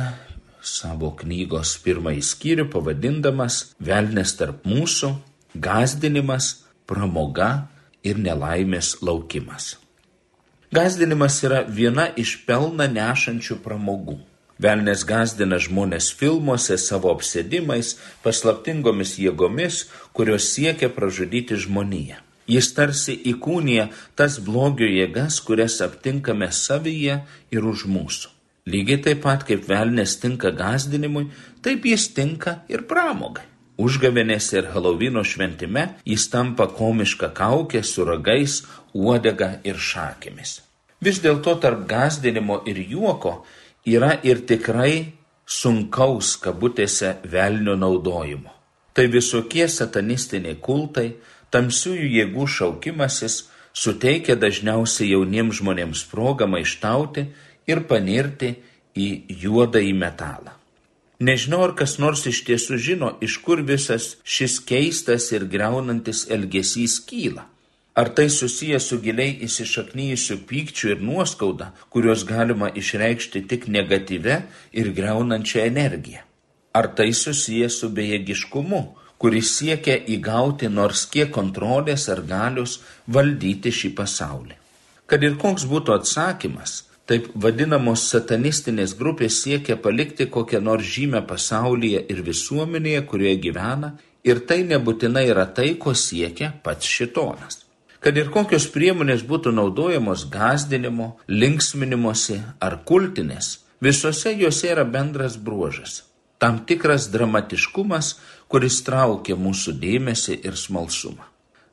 savo 0.66 1.14
knygos 1.22 1.78
pirmąjį 1.86 2.26
skyrių 2.34 2.70
pavadindamas 2.74 3.62
Velnes 3.78 4.34
tarp 4.42 4.66
mūsų 4.66 5.14
gazdinimas, 5.56 6.66
pramoga 6.86 7.68
ir 8.04 8.20
nelaimės 8.22 9.00
laukimas. 9.02 9.76
Gazdinimas 10.76 11.40
yra 11.48 11.64
viena 11.64 12.10
iš 12.20 12.38
pelną 12.48 12.88
nešančių 12.92 13.60
pramogų. 13.64 14.18
Velnes 14.60 15.04
gazdina 15.08 15.58
žmonės 15.60 16.10
filmuose 16.16 16.78
savo 16.80 17.12
apsėdimais, 17.12 17.96
paslaptingomis 18.24 19.18
jėgomis, 19.20 19.86
kurios 20.16 20.48
siekia 20.54 20.90
pražudyti 20.92 21.58
žmoniją. 21.60 22.22
Jis 22.48 22.70
tarsi 22.78 23.16
įkūnija 23.32 23.90
tas 24.16 24.38
blogio 24.40 24.88
jėgas, 24.88 25.42
kurias 25.44 25.80
aptinkame 25.82 26.52
savyje 26.54 27.18
ir 27.52 27.68
už 27.72 27.88
mūsų. 27.90 28.32
Lygiai 28.70 29.02
taip 29.08 29.24
pat 29.26 29.44
kaip 29.46 29.66
velnės 29.70 30.16
tinka 30.22 30.52
gazdinimui, 30.56 31.28
taip 31.66 31.86
jis 31.86 32.08
tinka 32.14 32.62
ir 32.70 32.86
pramogai. 32.90 33.46
Užgavenėse 33.78 34.62
ir 34.62 34.70
Halovino 34.72 35.24
šventime 35.28 35.90
jis 36.08 36.30
tampa 36.32 36.70
komiška 36.72 37.34
kaukė 37.36 37.84
su 37.84 38.06
ragais, 38.08 38.62
uodega 38.96 39.58
ir 39.68 39.76
šakėmis. 39.76 40.62
Vis 41.04 41.20
dėlto 41.20 41.58
tarp 41.60 41.84
gazdinimo 41.90 42.62
ir 42.72 42.80
juoko 42.80 43.42
yra 43.86 44.14
ir 44.24 44.46
tikrai 44.48 45.12
sunkaus 45.46 46.38
kabutėse 46.42 47.18
velnio 47.28 47.76
naudojimo. 47.76 48.54
Tai 48.96 49.06
visokie 49.12 49.68
satanistiniai 49.68 50.56
kultai, 50.56 51.10
tamsiųjų 51.52 52.08
jėgų 52.16 52.48
šaukimasis 52.48 53.42
suteikia 53.76 54.40
dažniausiai 54.40 55.12
jauniems 55.12 55.60
žmonėms 55.60 56.06
progą 56.12 56.48
maištauti 56.48 57.28
ir 57.68 57.84
panirti 57.90 58.56
į 58.96 59.10
juodąjį 59.44 59.94
metalą. 60.00 60.55
Nežinau, 61.20 61.62
ar 61.64 61.74
kas 61.80 61.96
nors 61.96 62.26
iš 62.28 62.42
tiesų 62.48 62.78
žino, 62.78 63.10
iš 63.24 63.38
kur 63.44 63.62
visas 63.64 64.16
šis 64.28 64.60
keistas 64.60 65.32
ir 65.32 65.46
greunantis 65.48 66.26
elgesys 66.28 67.00
kyla. 67.08 67.46
Ar 67.96 68.10
tai 68.12 68.28
susijęs 68.28 68.90
su 68.90 68.98
giliai 69.00 69.38
įsišaknyjusiu 69.48 70.42
pykčiu 70.50 70.90
ir 70.92 71.00
nuoskauda, 71.00 71.70
kuriuos 71.90 72.26
galima 72.28 72.68
išreikšti 72.68 73.46
tik 73.48 73.70
negatyve 73.72 74.42
ir 74.76 74.92
greunančia 74.98 75.64
energija? 75.70 76.26
Ar 76.76 76.90
tai 76.92 77.14
susijęs 77.16 77.80
su 77.80 77.88
bejėgiškumu, 77.96 78.82
kuris 79.18 79.54
siekia 79.56 79.96
įgauti 80.12 80.68
nors 80.68 81.06
kiek 81.08 81.32
kontrolės 81.32 82.10
ar 82.12 82.20
galios 82.28 82.82
valdyti 83.08 83.72
šį 83.72 83.96
pasaulį? 83.96 84.60
Kad 85.08 85.24
ir 85.24 85.40
koks 85.40 85.64
būtų 85.72 85.96
atsakymas, 85.96 86.82
Taip 87.06 87.28
vadinamos 87.38 88.08
satanistinės 88.10 88.96
grupės 88.98 89.44
siekia 89.44 89.76
palikti 89.78 90.26
kokią 90.26 90.62
nors 90.66 90.88
žymę 90.90 91.22
pasaulyje 91.30 92.00
ir 92.10 92.22
visuomenėje, 92.26 93.04
kurioje 93.12 93.36
gyvena, 93.44 93.92
ir 94.26 94.42
tai 94.50 94.64
nebūtinai 94.66 95.28
yra 95.30 95.46
tai, 95.46 95.76
ko 95.78 95.94
siekia 95.94 96.50
pats 96.66 96.90
šitonas. 96.90 97.62
Kad 98.02 98.18
ir 98.18 98.32
kokios 98.34 98.66
priemonės 98.74 99.22
būtų 99.26 99.54
naudojamos 99.54 100.26
gazdinimo, 100.34 101.16
linksminimuose 101.30 102.40
ar 102.62 102.80
kultinės, 102.90 103.60
visose 103.82 104.34
juose 104.40 104.74
yra 104.74 104.86
bendras 104.86 105.38
bruožas- 105.38 106.04
tam 106.42 106.60
tikras 106.66 107.08
dramatiškumas, 107.14 108.16
kuris 108.50 108.82
traukia 108.82 109.36
mūsų 109.38 109.78
dėmesį 109.82 110.46
ir 110.46 110.54
smalsumą. 110.54 111.26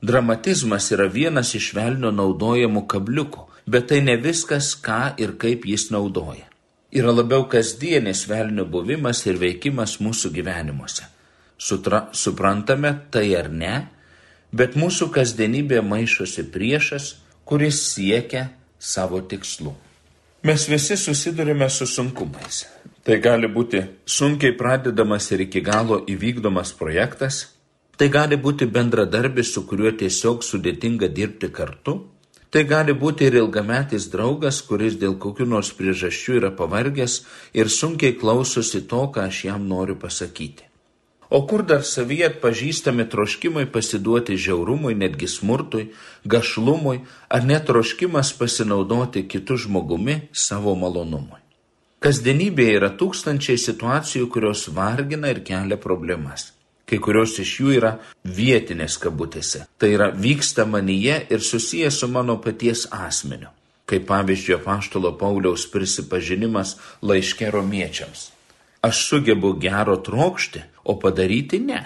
Dramatizmas 0.03 0.91
yra 0.93 1.09
vienas 1.09 1.55
iš 1.55 1.73
velnio 1.75 2.11
naudojamų 2.11 2.87
kabliukų, 2.87 3.52
bet 3.67 3.89
tai 3.91 4.01
ne 4.03 4.17
viskas, 4.17 4.75
ką 4.75 5.15
ir 5.23 5.37
kaip 5.39 5.67
jis 5.67 5.91
naudoja. 5.95 6.49
Yra 6.93 7.13
labiau 7.15 7.47
kasdienis 7.49 8.27
velnio 8.29 8.67
buvimas 8.69 9.25
ir 9.27 9.39
veikimas 9.41 9.97
mūsų 10.03 10.33
gyvenimuose. 10.35 11.07
Sutra, 11.57 12.09
suprantame 12.13 12.91
tai 13.11 13.31
ar 13.39 13.49
ne, 13.49 13.77
bet 14.53 14.77
mūsų 14.77 15.09
kasdienybė 15.15 15.81
maišosi 15.87 16.45
priešas, 16.53 17.15
kuris 17.49 17.81
siekia 17.95 18.51
savo 18.79 19.23
tikslų. 19.25 19.73
Mes 20.43 20.67
visi 20.69 20.97
susidurime 20.99 21.69
su 21.71 21.87
sunkumais. 21.87 22.65
Tai 23.03 23.19
gali 23.23 23.49
būti 23.51 23.81
sunkiai 24.07 24.55
pradedamas 24.59 25.31
ir 25.35 25.47
iki 25.47 25.63
galo 25.63 26.01
įvykdomas 26.07 26.75
projektas, 26.79 27.45
tai 27.97 28.09
gali 28.11 28.37
būti 28.37 28.67
bendradarbis, 28.67 29.53
su 29.55 29.65
kuriuo 29.67 29.95
tiesiog 29.99 30.43
sudėtinga 30.47 31.09
dirbti 31.15 31.51
kartu, 31.55 31.97
Tai 32.53 32.67
gali 32.69 32.93
būti 32.93 33.25
ir 33.31 33.39
ilgametis 33.41 34.11
draugas, 34.13 34.59
kuris 34.67 34.99
dėl 35.01 35.15
kokių 35.21 35.47
nors 35.49 35.71
priežasčių 35.79 36.35
yra 36.41 36.51
pavargęs 36.53 37.23
ir 37.57 37.73
sunkiai 37.73 38.13
klausosi 38.21 38.83
to, 38.91 39.07
ką 39.15 39.25
aš 39.31 39.39
jam 39.47 39.65
noriu 39.71 39.97
pasakyti. 39.97 40.69
O 41.33 41.47
kur 41.49 41.63
dar 41.65 41.81
savyje 41.89 42.27
atpažįstami 42.29 43.07
troškimai 43.09 43.65
pasiduoti 43.73 44.37
žiaurumui, 44.37 44.93
netgi 45.01 45.31
smurtui, 45.33 45.87
gašlumui, 46.29 46.99
ar 47.33 47.47
net 47.49 47.65
troškimas 47.71 48.35
pasinaudoti 48.37 49.25
kitų 49.33 49.57
žmogumi 49.65 50.19
savo 50.37 50.77
malonumui. 50.77 51.41
Kasdienybėje 52.05 52.77
yra 52.83 52.91
tūkstančiai 53.01 53.57
situacijų, 53.65 54.29
kurios 54.29 54.69
vargina 54.77 55.33
ir 55.33 55.41
kelia 55.47 55.81
problemas. 55.81 56.51
Kai 56.89 56.99
kurios 57.01 57.39
iš 57.41 57.55
jų 57.61 57.75
yra 57.79 57.93
vietinės 58.25 58.99
kabutėse. 59.01 59.65
Tai 59.79 59.91
yra 59.95 60.11
vyksta 60.13 60.67
manyje 60.69 61.21
ir 61.31 61.45
susijęs 61.45 62.03
su 62.03 62.09
mano 62.11 62.37
paties 62.43 62.87
asmeniu. 62.91 63.53
Kaip 63.89 64.07
pavyzdžiui, 64.09 64.61
paštalo 64.65 65.13
Pauliaus 65.19 65.67
prisipažinimas 65.71 66.77
laiške 67.03 67.51
romiečiams. 67.51 68.31
Aš 68.83 69.07
sugebu 69.09 69.53
gero 69.63 69.97
trokšti, 69.97 70.63
o 70.85 70.99
padaryti 70.99 71.61
ne. 71.63 71.83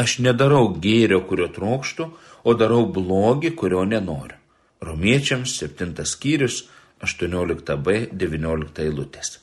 Aš 0.00 0.18
nedarau 0.24 0.70
gėrio, 0.82 1.20
kurio 1.28 1.46
trokštų, 1.52 2.06
o 2.44 2.54
darau 2.58 2.86
blogį, 2.90 3.52
kurio 3.54 3.84
nenoriu. 3.84 4.38
Romiečiams 4.80 5.58
7 5.60 5.92
skyrius 6.08 6.62
18b 7.04 8.10
19 8.16 8.82
eilutės. 8.86 9.38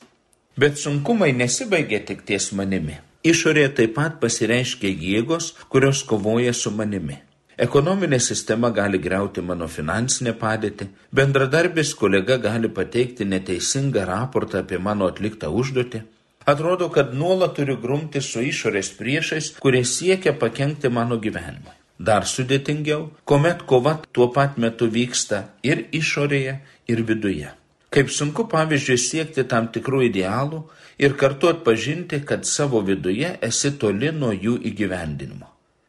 Bet 0.57 0.79
sunkumai 0.81 1.29
nesibaigia 1.37 2.01
tik 2.05 2.23
ties 2.25 2.49
manimi. 2.57 2.97
Išorėje 3.25 3.69
taip 3.79 3.95
pat 3.97 4.19
pasireiškia 4.21 4.91
jėgos, 4.91 5.53
kurios 5.69 6.03
kovoja 6.05 6.53
su 6.53 6.71
manimi. 6.71 7.17
Ekonominė 7.57 8.19
sistema 8.21 8.69
gali 8.69 8.99
greuti 9.01 9.41
mano 9.41 9.65
finansinę 9.67 10.35
padėtį, 10.37 10.85
bendradarbis 11.09 11.95
kolega 11.97 12.37
gali 12.37 12.69
pateikti 12.69 13.25
neteisingą 13.25 14.05
raportą 14.05 14.61
apie 14.61 14.77
mano 14.77 15.07
atliktą 15.09 15.49
užduotį. 15.49 16.03
Atrodo, 16.45 16.91
kad 16.93 17.15
nuolat 17.17 17.57
turiu 17.57 17.79
grumti 17.81 18.21
su 18.21 18.45
išorės 18.45 18.93
priešais, 18.99 19.49
kurie 19.59 19.81
siekia 19.83 20.35
pakengti 20.37 20.93
mano 20.93 21.17
gyvenimui. 21.17 21.73
Dar 21.97 22.29
sudėtingiau, 22.29 23.09
kuomet 23.25 23.65
kova 23.65 23.97
tuo 24.13 24.29
pat 24.29 24.61
metu 24.61 24.85
vyksta 24.85 25.47
ir 25.65 25.87
išorėje, 25.91 26.59
ir 26.87 27.01
viduje. 27.09 27.49
Kaip 27.93 28.09
sunku 28.11 28.47
pavyzdžiui 28.51 28.97
siekti 28.99 29.45
tam 29.47 29.69
tikrų 29.71 30.01
idealų 30.09 30.63
ir 30.99 31.15
kartu 31.19 31.51
atpažinti, 31.53 32.19
kad 32.27 32.45
savo 32.45 32.81
viduje 32.83 33.37
esi 33.41 33.71
toli 33.79 34.11
nuo 34.11 34.33
jų 34.35 34.57
įgyvendinimo. 34.71 35.47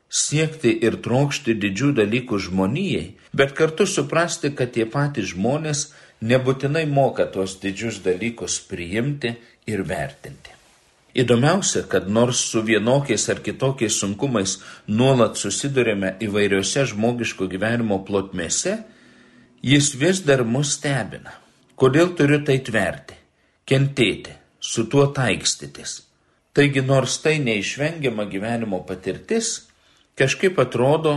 Siekti 0.08 0.70
ir 0.86 1.00
trokšti 1.04 1.56
didžių 1.60 1.90
dalykų 1.98 2.38
žmonijai, 2.46 3.08
bet 3.36 3.52
kartu 3.58 3.84
suprasti, 3.86 4.54
kad 4.56 4.72
tie 4.76 4.86
patys 4.88 5.34
žmonės 5.34 5.88
nebūtinai 6.24 6.86
moka 6.88 7.26
tuos 7.26 7.58
didžius 7.60 7.98
dalykus 8.06 8.60
priimti 8.70 9.34
ir 9.66 9.82
vertinti. 9.84 10.54
Įdomiausia, 11.18 11.82
kad 11.90 12.06
nors 12.08 12.40
su 12.50 12.62
vienokiais 12.62 13.24
ar 13.32 13.40
kitokiais 13.42 13.96
sunkumais 13.98 14.58
nuolat 14.86 15.36
susidurėme 15.40 16.14
įvairiose 16.22 16.84
žmogiško 16.92 17.48
gyvenimo 17.50 17.98
plotmėse, 18.06 18.76
jis 19.64 19.92
vis 19.98 20.22
dar 20.22 20.44
mus 20.46 20.76
stebina. 20.78 21.34
Kodėl 21.78 22.08
turiu 22.18 22.40
tai 22.42 22.56
tverti, 22.66 23.14
kentėti, 23.62 24.32
su 24.58 24.88
tuo 24.90 25.04
taikstytis? 25.14 25.92
Taigi 26.50 26.82
nors 26.82 27.20
tai 27.22 27.36
neišvengiama 27.38 28.24
gyvenimo 28.26 28.80
patirtis, 28.88 29.68
kažkaip 30.18 30.58
atrodo, 30.58 31.12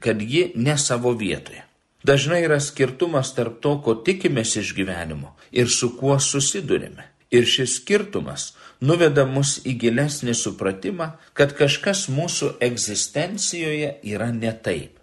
kad 0.00 0.22
ji 0.24 0.54
ne 0.56 0.78
savo 0.80 1.12
vietoje. 1.12 1.66
Dažnai 2.06 2.38
yra 2.46 2.56
skirtumas 2.64 3.34
tarp 3.36 3.58
to, 3.60 3.74
ko 3.84 3.98
tikimės 4.06 4.54
iš 4.62 4.72
gyvenimo 4.78 5.34
ir 5.52 5.68
su 5.68 5.92
kuo 5.98 6.16
susidurime. 6.16 7.10
Ir 7.28 7.44
šis 7.44 7.80
skirtumas 7.82 8.54
nuveda 8.80 9.26
mus 9.28 9.58
į 9.68 9.76
gilesnį 9.82 10.32
supratimą, 10.38 11.10
kad 11.36 11.52
kažkas 11.58 12.06
mūsų 12.08 12.54
egzistencijoje 12.64 13.98
yra 14.14 14.30
ne 14.32 14.54
taip. 14.64 14.96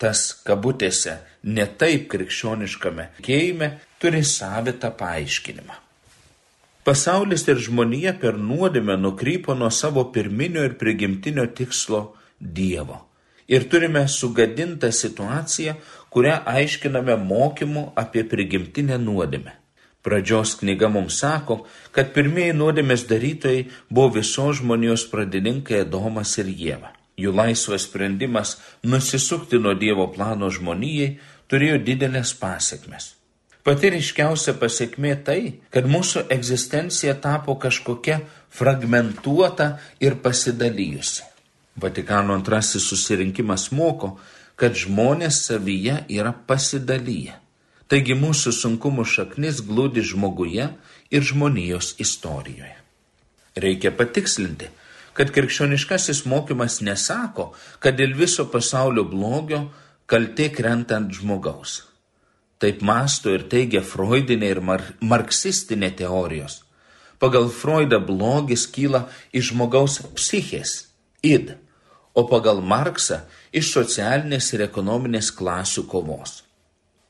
Tas 0.00 0.30
kabutėse 0.46 1.18
ne 1.44 1.66
taip 1.78 2.08
krikščioniškame 2.12 3.08
keime 3.22 3.70
turi 4.00 4.24
savitą 4.24 4.90
paaiškinimą. 4.98 5.80
Pasaulis 6.84 7.46
ir 7.48 7.60
žmonija 7.64 8.12
per 8.20 8.36
nuodėmę 8.36 8.98
nukrypo 9.00 9.54
nuo 9.56 9.70
savo 9.72 10.04
pirminio 10.12 10.64
ir 10.68 10.76
prigimtinio 10.80 11.46
tikslo 11.56 12.04
Dievo. 12.40 12.98
Ir 13.48 13.64
turime 13.72 14.02
sugadintą 14.08 14.90
situaciją, 14.92 15.74
kurią 16.12 16.38
aiškiname 16.48 17.16
mokymu 17.20 17.92
apie 18.00 18.24
prigimtinę 18.28 18.98
nuodėmę. 19.00 19.52
Pradžios 20.04 20.52
knyga 20.60 20.90
mums 20.92 21.16
sako, 21.22 21.62
kad 21.92 22.12
pirmieji 22.12 22.52
nuodėmės 22.56 23.06
darytojai 23.08 23.64
buvo 23.88 24.18
visos 24.18 24.60
žmonijos 24.60 25.06
pradininkai 25.12 25.80
Adomas 25.86 26.36
ir 26.40 26.50
Jėva. 26.52 26.92
Jų 27.16 27.32
laisvas 27.32 27.86
sprendimas 27.88 28.58
nusisukti 28.82 29.60
nuo 29.62 29.72
Dievo 29.78 30.10
plano 30.12 30.50
žmonijai 30.52 31.14
turėjo 31.50 31.80
didelės 31.84 32.34
pasiekmes. 32.40 33.12
Pati 33.64 33.88
ryškiausia 33.94 34.52
pasiekmė 34.60 35.14
tai, 35.24 35.38
kad 35.72 35.86
mūsų 35.88 36.26
egzistencija 36.34 37.14
tapo 37.16 37.54
kažkokia 37.56 38.18
fragmentuota 38.52 39.78
ir 40.04 40.18
pasidalijusi. 40.20 41.24
Vatikano 41.80 42.36
antrasis 42.36 42.84
susirinkimas 42.90 43.70
moko, 43.72 44.18
kad 44.60 44.76
žmonės 44.76 45.40
savyje 45.48 46.02
yra 46.12 46.34
pasidalyję. 46.46 47.40
Taigi 47.88 48.14
mūsų 48.16 48.52
sunkumų 48.52 49.04
šaknis 49.08 49.62
glūdi 49.64 50.04
žmoguje 50.04 50.68
ir 51.10 51.24
žmonijos 51.24 51.94
istorijoje. 52.00 52.76
Reikia 53.56 53.92
patikslinti, 53.96 54.68
kad 55.14 55.30
krikščioniškasis 55.34 56.24
mokymas 56.28 56.80
nesako, 56.82 57.52
kad 57.78 57.96
dėl 57.96 58.12
viso 58.18 58.46
pasaulio 58.50 59.04
blogio 59.08 59.68
kaltė 60.06 60.50
krenta 60.52 60.98
ant 61.00 61.12
žmogaus. 61.16 61.82
Taip 62.60 62.82
masto 62.86 63.32
ir 63.34 63.46
teigia 63.50 63.82
freudinė 63.84 64.52
ir 64.54 64.60
mar 64.60 64.84
marksistinė 65.00 65.90
teorijos. 65.98 66.62
Pagal 67.18 67.48
Freudą 67.48 68.00
blogis 68.04 68.66
kyla 68.68 69.06
iš 69.32 69.52
žmogaus 69.52 70.00
psichės, 70.16 70.88
id, 71.24 71.54
o 72.14 72.24
pagal 72.30 72.60
Marksą 72.62 73.22
iš 73.52 73.72
socialinės 73.74 74.52
ir 74.54 74.64
ekonominės 74.68 75.30
klasių 75.34 75.86
kovos. 75.90 76.42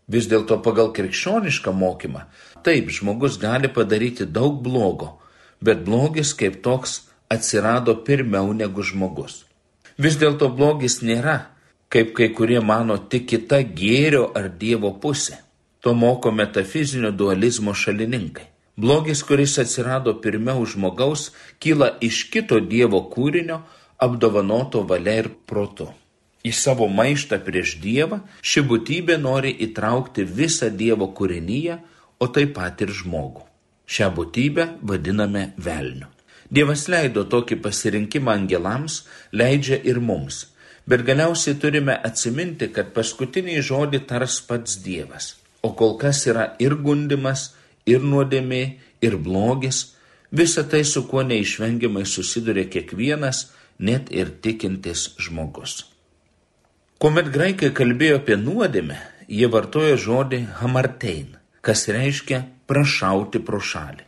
Vis 0.09 0.29
dėlto 0.29 0.61
pagal 0.65 0.93
krikščionišką 0.97 1.73
mokymą, 1.73 2.27
taip 2.65 2.93
žmogus 2.93 3.39
gali 3.41 3.71
padaryti 3.73 4.27
daug 4.29 4.61
blogo, 4.65 5.15
bet 5.65 5.85
blogis 5.85 6.35
kaip 6.37 6.61
toks 6.65 7.03
atsirado 7.33 7.97
pirmiau 8.05 8.53
negu 8.53 8.85
žmogus. 8.85 9.45
Vis 9.97 10.19
dėlto 10.21 10.51
blogis 10.53 11.01
nėra, 11.03 11.54
kaip 11.95 12.11
kai 12.17 12.33
kurie 12.35 12.59
mano, 12.59 12.97
tik 12.99 13.29
kita 13.31 13.61
gėrio 13.63 14.27
ar 14.35 14.49
Dievo 14.59 14.91
pusė. 14.99 15.39
To 15.87 15.95
moko 15.95 16.33
metafizinio 16.35 17.13
dualizmo 17.15 17.75
šalininkai. 17.77 18.49
Blogis, 18.77 19.21
kuris 19.23 19.55
atsirado 19.63 20.17
pirmiau 20.19 20.65
žmogaus, 20.67 21.29
kyla 21.63 21.93
iš 22.03 22.25
kito 22.33 22.59
Dievo 22.59 23.05
kūrinio, 23.13 23.61
apdovanoto 24.03 24.83
valia 24.89 25.21
ir 25.23 25.29
protu. 25.47 25.87
Į 26.43 26.51
savo 26.53 26.89
maištą 26.91 27.39
prieš 27.45 27.77
Dievą 27.85 28.19
ši 28.43 28.65
būtybė 28.71 29.21
nori 29.21 29.53
įtraukti 29.69 30.25
visą 30.27 30.73
Dievo 30.75 31.13
kūrinyje, 31.15 31.79
o 32.19 32.27
taip 32.27 32.57
pat 32.59 32.83
ir 32.83 32.91
žmogų. 32.91 33.45
Šią 33.87 34.11
būtybę 34.17 34.67
vadiname 34.83 35.53
velniu. 35.57 36.11
Dievas 36.51 36.89
leido 36.91 37.23
tokį 37.31 37.61
pasirinkimą 37.63 38.35
angelams, 38.35 39.05
leidžia 39.33 39.79
ir 39.87 40.03
mums. 40.03 40.54
Bet 40.87 41.07
galiausiai 41.07 41.57
turime 41.61 41.97
atsiminti, 42.11 42.69
kad 42.73 42.93
paskutinį 42.97 43.63
žodį 43.65 44.05
tars 44.09 44.43
pats 44.45 44.77
Dievas 44.85 45.35
o 45.65 45.73
kol 45.73 45.97
kas 46.03 46.27
yra 46.29 46.45
ir 46.61 46.77
gundimas, 46.85 47.55
ir 47.89 48.05
nuodėmė, 48.05 48.63
ir 49.05 49.17
blogis, 49.27 49.97
visa 50.29 50.65
tai, 50.69 50.83
su 50.85 51.07
kuo 51.09 51.25
neišvengiamai 51.25 52.05
susiduria 52.05 52.69
kiekvienas, 52.69 53.47
net 53.79 54.13
ir 54.13 54.35
tikintis 54.45 55.09
žmogus. 55.25 55.87
Kuomet 57.01 57.33
graikai 57.33 57.73
kalbėjo 57.79 58.21
apie 58.21 58.37
nuodėmę, 58.41 58.99
jie 59.29 59.49
vartojo 59.57 59.97
žodį 60.07 60.43
hamartein, 60.61 61.33
kas 61.65 61.89
reiškia 61.97 62.45
prašauti 62.69 63.41
pro 63.49 63.61
šalį. 63.73 64.05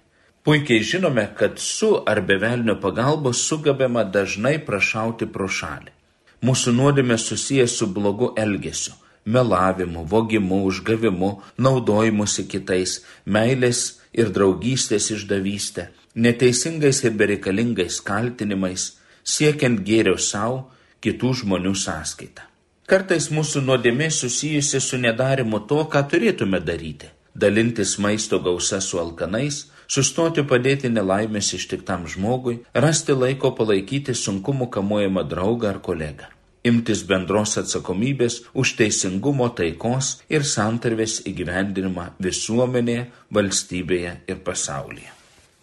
Puikiai 0.47 0.85
žinome, 0.87 1.25
kad 1.41 1.57
su 1.59 1.89
ar 2.07 2.21
be 2.23 2.37
velnio 2.39 2.77
pagalbos 2.85 3.41
sugebama 3.49 4.05
dažnai 4.05 4.59
prašauti 4.69 5.27
pro 5.27 5.49
šalį. 5.49 5.96
Mūsų 6.45 6.73
nuodėmė 6.77 7.17
susijęs 7.19 7.79
su 7.79 7.87
blogu 7.93 8.33
elgesiu 8.37 8.95
melavimu, 9.27 10.05
vogimu, 10.05 10.65
užgavimu, 10.65 11.31
naudojimusi 11.59 12.47
kitais, 12.49 13.01
meilės 13.27 13.99
ir 14.15 14.31
draugystės 14.31 15.11
išdavystė, 15.17 15.89
neteisingais 16.15 17.03
ir 17.05 17.17
bereikalingais 17.19 17.99
kaltinimais, 18.07 18.93
siekiant 19.27 19.83
gėrio 19.87 20.17
savo, 20.17 20.69
kitų 21.03 21.33
žmonių 21.43 21.75
sąskaitą. 21.77 22.47
Kartais 22.87 23.33
mūsų 23.35 23.65
nuodėmė 23.67 24.13
susijusi 24.15 24.81
su 24.81 24.99
nedarimu 25.03 25.65
to, 25.67 25.83
ką 25.91 26.07
turėtume 26.11 26.61
daryti- 26.63 27.11
dalintis 27.43 27.99
maisto 27.99 28.39
gausa 28.39 28.81
su 28.81 28.99
alkanais, 29.03 29.67
sustoti 29.89 30.45
padėti 30.47 30.93
nelaimės 30.93 31.53
ištiktam 31.59 32.07
žmogui, 32.11 32.61
rasti 32.75 33.17
laiko 33.17 33.53
palaikyti 33.57 34.15
sunkumų 34.15 34.71
kamuojamą 34.79 35.27
draugą 35.31 35.75
ar 35.75 35.83
kolegą 35.85 36.33
imtis 36.67 37.05
bendros 37.07 37.57
atsakomybės 37.61 38.41
už 38.59 38.75
teisingumo, 38.81 39.49
taikos 39.59 40.17
ir 40.33 40.47
santarvės 40.47 41.21
įgyvendinimą 41.31 42.09
visuomenėje, 42.23 43.07
valstybėje 43.37 44.15
ir 44.31 44.41
pasaulyje. 44.47 45.13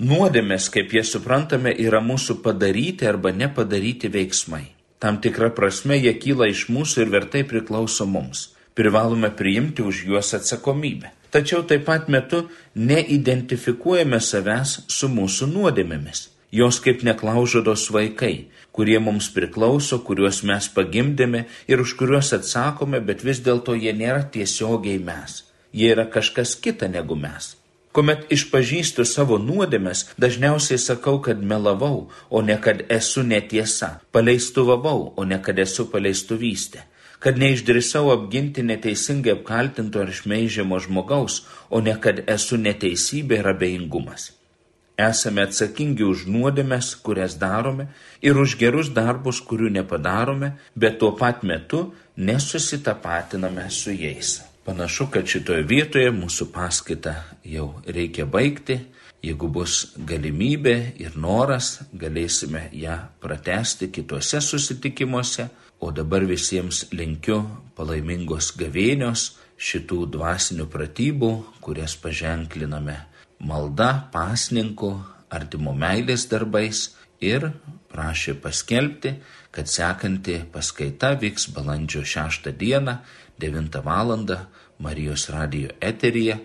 Nuodėmės, 0.04 0.70
kaip 0.74 0.94
jie 0.96 1.04
suprantame, 1.08 1.72
yra 1.80 2.02
mūsų 2.04 2.40
padaryti 2.44 3.08
arba 3.08 3.32
nepadaryti 3.36 4.10
veiksmai. 4.12 4.66
Tam 5.00 5.20
tikra 5.24 5.52
prasme 5.54 6.00
jie 6.00 6.16
kyla 6.18 6.48
iš 6.52 6.66
mūsų 6.72 7.06
ir 7.06 7.12
vertai 7.14 7.44
priklauso 7.48 8.08
mums. 8.10 8.50
Privalome 8.74 9.30
priimti 9.30 9.84
už 9.86 10.06
juos 10.08 10.34
atsakomybę. 10.34 11.12
Tačiau 11.34 11.64
taip 11.66 11.88
pat 11.88 12.10
metu 12.14 12.44
neidentifikuojame 12.78 14.20
savęs 14.22 14.74
su 14.96 15.08
mūsų 15.10 15.48
nuodėmėmis. 15.50 16.28
Jos 16.54 16.78
kaip 16.86 17.02
neklaužodos 17.02 17.88
vaikai, 17.96 18.52
kurie 18.70 19.00
mums 19.02 19.32
priklauso, 19.34 19.98
kuriuos 20.06 20.44
mes 20.46 20.68
pagimdėme 20.76 21.48
ir 21.66 21.82
už 21.82 21.96
kuriuos 21.98 22.30
atsakome, 22.38 23.02
bet 23.02 23.26
vis 23.26 23.42
dėlto 23.42 23.74
jie 23.74 23.96
nėra 23.98 24.28
tiesiogiai 24.36 25.02
mes. 25.02 25.42
Jie 25.74 25.90
yra 25.96 26.06
kažkas 26.06 26.54
kita 26.54 26.92
negu 26.94 27.18
mes. 27.18 27.56
Kuomet 27.94 28.30
išpažįstu 28.34 29.02
savo 29.06 29.40
nuodėmes, 29.42 30.06
dažniausiai 30.22 30.78
sakau, 30.82 31.18
kad 31.26 31.42
melavau, 31.42 32.12
o 32.30 32.46
ne 32.46 32.60
kad 32.62 32.86
esu 32.94 33.26
netiesa, 33.26 33.96
paleistuvavau, 34.14 35.14
o 35.18 35.26
ne 35.26 35.42
kad 35.42 35.58
esu 35.62 35.90
paleistuvystė, 35.90 36.86
kad 37.24 37.40
neišdrisau 37.40 38.12
apginti 38.12 38.64
neteisingai 38.68 39.38
apkaltinto 39.38 40.02
ar 40.04 40.12
šmeižiamo 40.12 40.80
žmogaus, 40.84 41.44
o 41.72 41.80
ne 41.80 41.96
kad 42.04 42.20
esu 42.28 42.60
neteisybė 42.60 43.40
ir 43.40 43.52
abejingumas. 43.54 44.34
Esame 45.00 45.42
atsakingi 45.48 46.04
už 46.06 46.28
nuodėmes, 46.30 46.92
kurias 47.06 47.38
darome, 47.40 47.88
ir 48.22 48.38
už 48.38 48.58
gerus 48.60 48.92
darbus, 48.94 49.40
kurių 49.42 49.72
nepadarome, 49.80 50.52
bet 50.76 51.00
tuo 51.00 51.14
pat 51.18 51.42
metu 51.48 51.94
nesusitapatiname 52.18 53.70
su 53.72 53.96
jais. 53.96 54.42
Panašu, 54.68 55.08
kad 55.12 55.28
šitoje 55.28 55.64
vietoje 55.68 56.12
mūsų 56.14 56.52
paskaitą 56.54 57.16
jau 57.44 57.72
reikia 57.88 58.28
baigti. 58.28 58.78
Jeigu 59.24 59.48
bus 59.48 59.94
galimybė 59.96 60.76
ir 61.00 61.16
noras, 61.16 61.78
galėsime 61.96 62.68
ją 62.76 63.00
pratesti 63.24 63.88
kitose 63.88 64.44
susitikimuose. 64.44 65.48
O 65.84 65.92
dabar 65.92 66.24
visiems 66.24 66.78
linkiu 66.96 67.42
palaimingos 67.76 68.54
gavėnios 68.56 69.34
šitų 69.60 69.98
dvasinių 70.14 70.70
pratybų, 70.72 71.32
kurias 71.60 71.98
paženkliname 72.00 72.96
malda, 73.44 73.90
pasninku, 74.14 74.94
artimo 75.28 75.74
meilės 75.76 76.24
darbais 76.32 76.86
ir 77.20 77.50
prašė 77.92 78.38
paskelbti, 78.46 79.18
kad 79.52 79.68
sekanti 79.68 80.40
paskaita 80.56 81.14
vyks 81.20 81.50
balandžio 81.52 82.08
6 82.16 82.52
dieną 82.64 82.98
9 83.44 83.80
val. 83.84 84.18
Marijos 84.84 85.30
radio 85.36 85.70
eteryje. 85.80 86.40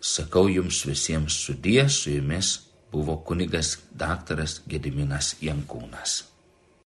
Sakau 0.00 0.46
jums 0.48 0.84
visiems 0.86 1.40
sudie, 1.44 1.88
su 1.88 2.12
jumis 2.12 2.58
buvo 2.92 3.18
kunigas 3.24 3.78
daktaras 3.90 4.60
Gediminas 4.68 5.36
Jankūnas. 5.42 6.27